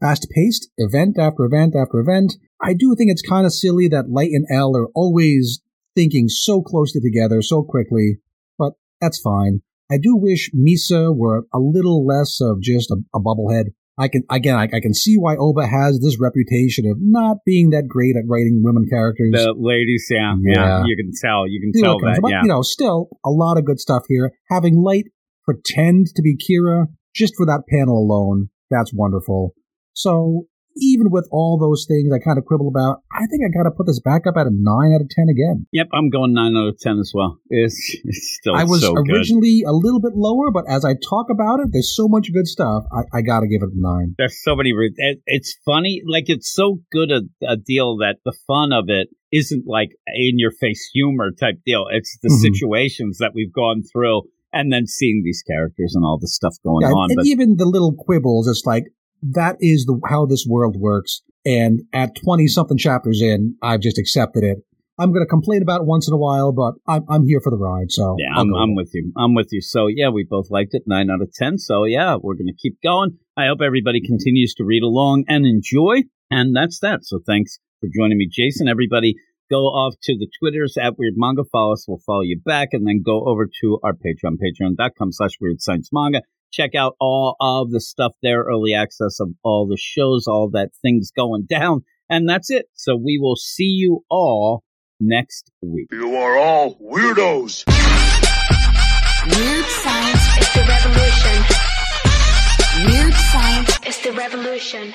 fast 0.00 0.28
paced, 0.34 0.70
event 0.76 1.18
after 1.18 1.44
event 1.44 1.74
after 1.76 1.98
event. 1.98 2.34
I 2.60 2.74
do 2.74 2.94
think 2.96 3.10
it's 3.10 3.22
kind 3.22 3.46
of 3.46 3.52
silly 3.52 3.88
that 3.88 4.10
Light 4.10 4.30
and 4.32 4.46
L 4.50 4.76
are 4.76 4.88
always 4.94 5.60
thinking 5.94 6.28
so 6.28 6.62
closely 6.62 7.00
together 7.00 7.42
so 7.42 7.62
quickly, 7.62 8.18
but 8.58 8.74
that's 9.00 9.20
fine. 9.20 9.62
I 9.90 9.98
do 9.98 10.16
wish 10.16 10.50
Misa 10.54 11.14
were 11.14 11.44
a 11.52 11.58
little 11.58 12.06
less 12.06 12.38
of 12.40 12.60
just 12.62 12.90
a, 12.90 12.96
a 13.14 13.20
bubblehead. 13.20 13.72
I 13.98 14.08
can 14.08 14.22
again, 14.30 14.56
I, 14.56 14.64
I, 14.64 14.80
can 14.80 14.94
see 14.94 15.16
why 15.18 15.36
Oba 15.36 15.66
has 15.66 16.00
this 16.00 16.18
reputation 16.18 16.86
of 16.90 16.96
not 16.98 17.38
being 17.44 17.70
that 17.70 17.88
great 17.88 18.16
at 18.16 18.24
writing 18.26 18.62
women 18.64 18.86
characters. 18.88 19.32
The 19.34 19.52
ladies, 19.54 20.06
yeah, 20.10 20.34
yeah, 20.42 20.54
Yeah. 20.54 20.84
you 20.86 20.96
can 20.96 21.12
tell, 21.20 21.46
you 21.46 21.60
can 21.60 21.74
See 21.74 21.82
tell 21.82 21.98
comes- 22.00 22.16
that, 22.16 22.22
but, 22.22 22.30
yeah. 22.30 22.40
you 22.42 22.48
know, 22.48 22.62
still 22.62 23.10
a 23.22 23.28
lot 23.28 23.58
of 23.58 23.66
good 23.66 23.80
stuff 23.80 24.04
here. 24.08 24.32
Having 24.50 24.82
Light 24.82 25.08
pretend 25.44 26.06
to 26.14 26.22
be 26.22 26.36
Kira 26.36 26.86
just 27.14 27.34
for 27.36 27.46
that 27.46 27.62
panel 27.68 27.98
alone, 27.98 28.48
that's 28.70 28.92
wonderful. 28.94 29.54
So 29.94 30.46
even 30.76 31.10
with 31.10 31.28
all 31.30 31.58
those 31.58 31.84
things 31.86 32.10
I 32.10 32.18
kind 32.18 32.38
of 32.38 32.46
quibble 32.46 32.68
about, 32.68 33.02
I 33.12 33.26
think 33.26 33.42
I 33.44 33.52
got 33.52 33.64
to 33.68 33.76
put 33.76 33.86
this 33.86 34.00
back 34.00 34.22
up 34.26 34.36
at 34.38 34.46
a 34.46 34.50
nine 34.50 34.94
out 34.96 35.02
of 35.02 35.10
ten 35.10 35.28
again. 35.28 35.66
Yep, 35.72 35.88
I'm 35.92 36.08
going 36.08 36.32
nine 36.32 36.56
out 36.56 36.68
of 36.68 36.78
ten 36.78 36.98
as 36.98 37.12
well. 37.14 37.36
It's, 37.50 37.76
it's 38.04 38.38
still 38.40 38.56
I 38.56 38.64
was 38.64 38.80
so 38.80 38.94
good. 38.94 39.14
originally 39.14 39.64
a 39.68 39.72
little 39.72 40.00
bit 40.00 40.12
lower, 40.16 40.50
but 40.50 40.64
as 40.66 40.82
I 40.86 40.94
talk 40.94 41.26
about 41.30 41.60
it, 41.60 41.68
there's 41.72 41.94
so 41.94 42.08
much 42.08 42.32
good 42.32 42.46
stuff. 42.46 42.84
I, 42.90 43.18
I 43.18 43.20
got 43.20 43.40
to 43.40 43.48
give 43.48 43.60
it 43.60 43.68
a 43.68 43.76
nine. 43.78 44.14
There's 44.16 44.42
so 44.42 44.56
many. 44.56 44.72
Re- 44.72 44.94
it, 44.96 45.20
it's 45.26 45.54
funny, 45.66 46.00
like 46.08 46.24
it's 46.28 46.50
so 46.54 46.80
good 46.90 47.10
a, 47.12 47.20
a 47.46 47.58
deal 47.58 47.98
that 47.98 48.16
the 48.24 48.32
fun 48.46 48.72
of 48.72 48.84
it 48.88 49.08
isn't 49.30 49.64
like 49.66 49.90
in 50.06 50.38
your 50.38 50.52
face 50.58 50.88
humor 50.94 51.32
type 51.38 51.56
deal. 51.66 51.84
It's 51.92 52.16
the 52.22 52.30
Mhm. 52.30 52.40
situations 52.54 53.18
that 53.18 53.32
we've 53.34 53.52
gone 53.52 53.82
through, 53.92 54.22
and 54.52 54.72
then 54.72 54.86
seeing 54.86 55.22
these 55.24 55.42
characters 55.42 55.94
and 55.94 56.04
all 56.04 56.18
the 56.20 56.28
stuff 56.28 56.54
going 56.64 56.82
Yeah, 56.82 56.88
on. 56.88 57.10
and 57.10 57.16
But 57.16 57.26
even 57.26 57.56
the 57.56 57.66
little 57.66 57.94
quibbles, 57.94 58.48
it's 58.48 58.64
like 58.66 58.84
that 59.22 59.56
is 59.60 59.84
the 59.86 60.00
how 60.08 60.26
this 60.26 60.46
world 60.48 60.76
works. 60.78 61.22
And 61.44 61.82
at 61.92 62.14
twenty 62.14 62.46
something 62.46 62.78
chapters 62.78 63.20
in, 63.22 63.56
I've 63.62 63.80
just 63.80 63.98
accepted 63.98 64.44
it. 64.44 64.58
I'm 64.98 65.10
going 65.10 65.24
to 65.24 65.28
complain 65.28 65.62
about 65.62 65.80
it 65.80 65.86
once 65.86 66.06
in 66.06 66.14
a 66.14 66.18
while, 66.18 66.52
but 66.52 66.74
I'm 66.86 67.04
I'm 67.08 67.24
here 67.26 67.40
for 67.42 67.50
the 67.50 67.56
ride. 67.56 67.90
So 67.90 68.16
yeah, 68.18 68.38
I'm, 68.38 68.54
I'm 68.54 68.74
with 68.76 68.90
you. 68.92 69.10
I'm 69.16 69.34
with 69.34 69.48
you. 69.50 69.60
So 69.60 69.86
yeah, 69.88 70.10
we 70.10 70.22
both 70.22 70.48
liked 70.50 70.74
it. 70.74 70.82
Nine 70.86 71.10
out 71.10 71.22
of 71.22 71.32
ten. 71.32 71.58
So 71.58 71.84
yeah, 71.84 72.16
we're 72.20 72.34
gonna 72.34 72.52
keep 72.56 72.76
going. 72.82 73.18
I 73.36 73.46
hope 73.46 73.58
everybody 73.64 74.00
continues 74.06 74.54
to 74.58 74.64
read 74.64 74.82
along 74.82 75.24
and 75.28 75.46
enjoy. 75.46 76.04
And 76.30 76.54
that's 76.54 76.78
that. 76.80 77.00
So 77.04 77.20
thanks 77.26 77.58
for 77.80 77.88
joining 77.94 78.18
me, 78.18 78.28
Jason. 78.30 78.68
Everybody, 78.68 79.16
go 79.52 79.66
off 79.66 79.94
to 80.04 80.16
the 80.16 80.28
Twitters 80.38 80.76
at 80.80 80.98
Weird 80.98 81.14
Manga. 81.16 81.42
Follow 81.52 81.74
us. 81.74 81.84
We'll 81.86 82.00
follow 82.06 82.22
you 82.22 82.40
back, 82.42 82.70
and 82.72 82.86
then 82.86 83.02
go 83.04 83.24
over 83.26 83.46
to 83.60 83.78
our 83.84 83.92
Patreon, 83.92 84.38
Patreon.com/slash 84.42 85.32
Weird 85.40 85.60
Science 85.60 85.90
Manga. 85.92 86.22
Check 86.50 86.74
out 86.74 86.96
all 87.00 87.36
of 87.40 87.70
the 87.70 87.80
stuff 87.80 88.12
there, 88.22 88.42
early 88.42 88.74
access 88.74 89.20
of 89.20 89.30
all 89.42 89.66
the 89.66 89.78
shows, 89.78 90.26
all 90.26 90.50
that 90.52 90.70
things 90.80 91.10
going 91.14 91.46
down, 91.48 91.82
and 92.08 92.28
that's 92.28 92.50
it. 92.50 92.66
So 92.74 92.96
we 92.96 93.18
will 93.20 93.36
see 93.36 93.64
you 93.64 94.04
all 94.10 94.64
next 95.00 95.50
week. 95.62 95.88
You 95.92 96.16
are 96.16 96.38
all 96.38 96.76
weirdos. 96.76 97.64
Weird 99.26 99.66
science. 99.66 100.22
is 100.40 100.52
the 100.54 100.64
revolution. 100.68 101.44
Weird 102.86 103.14
science. 103.14 103.78
is 103.86 104.02
the 104.02 104.12
revolution. 104.12 104.94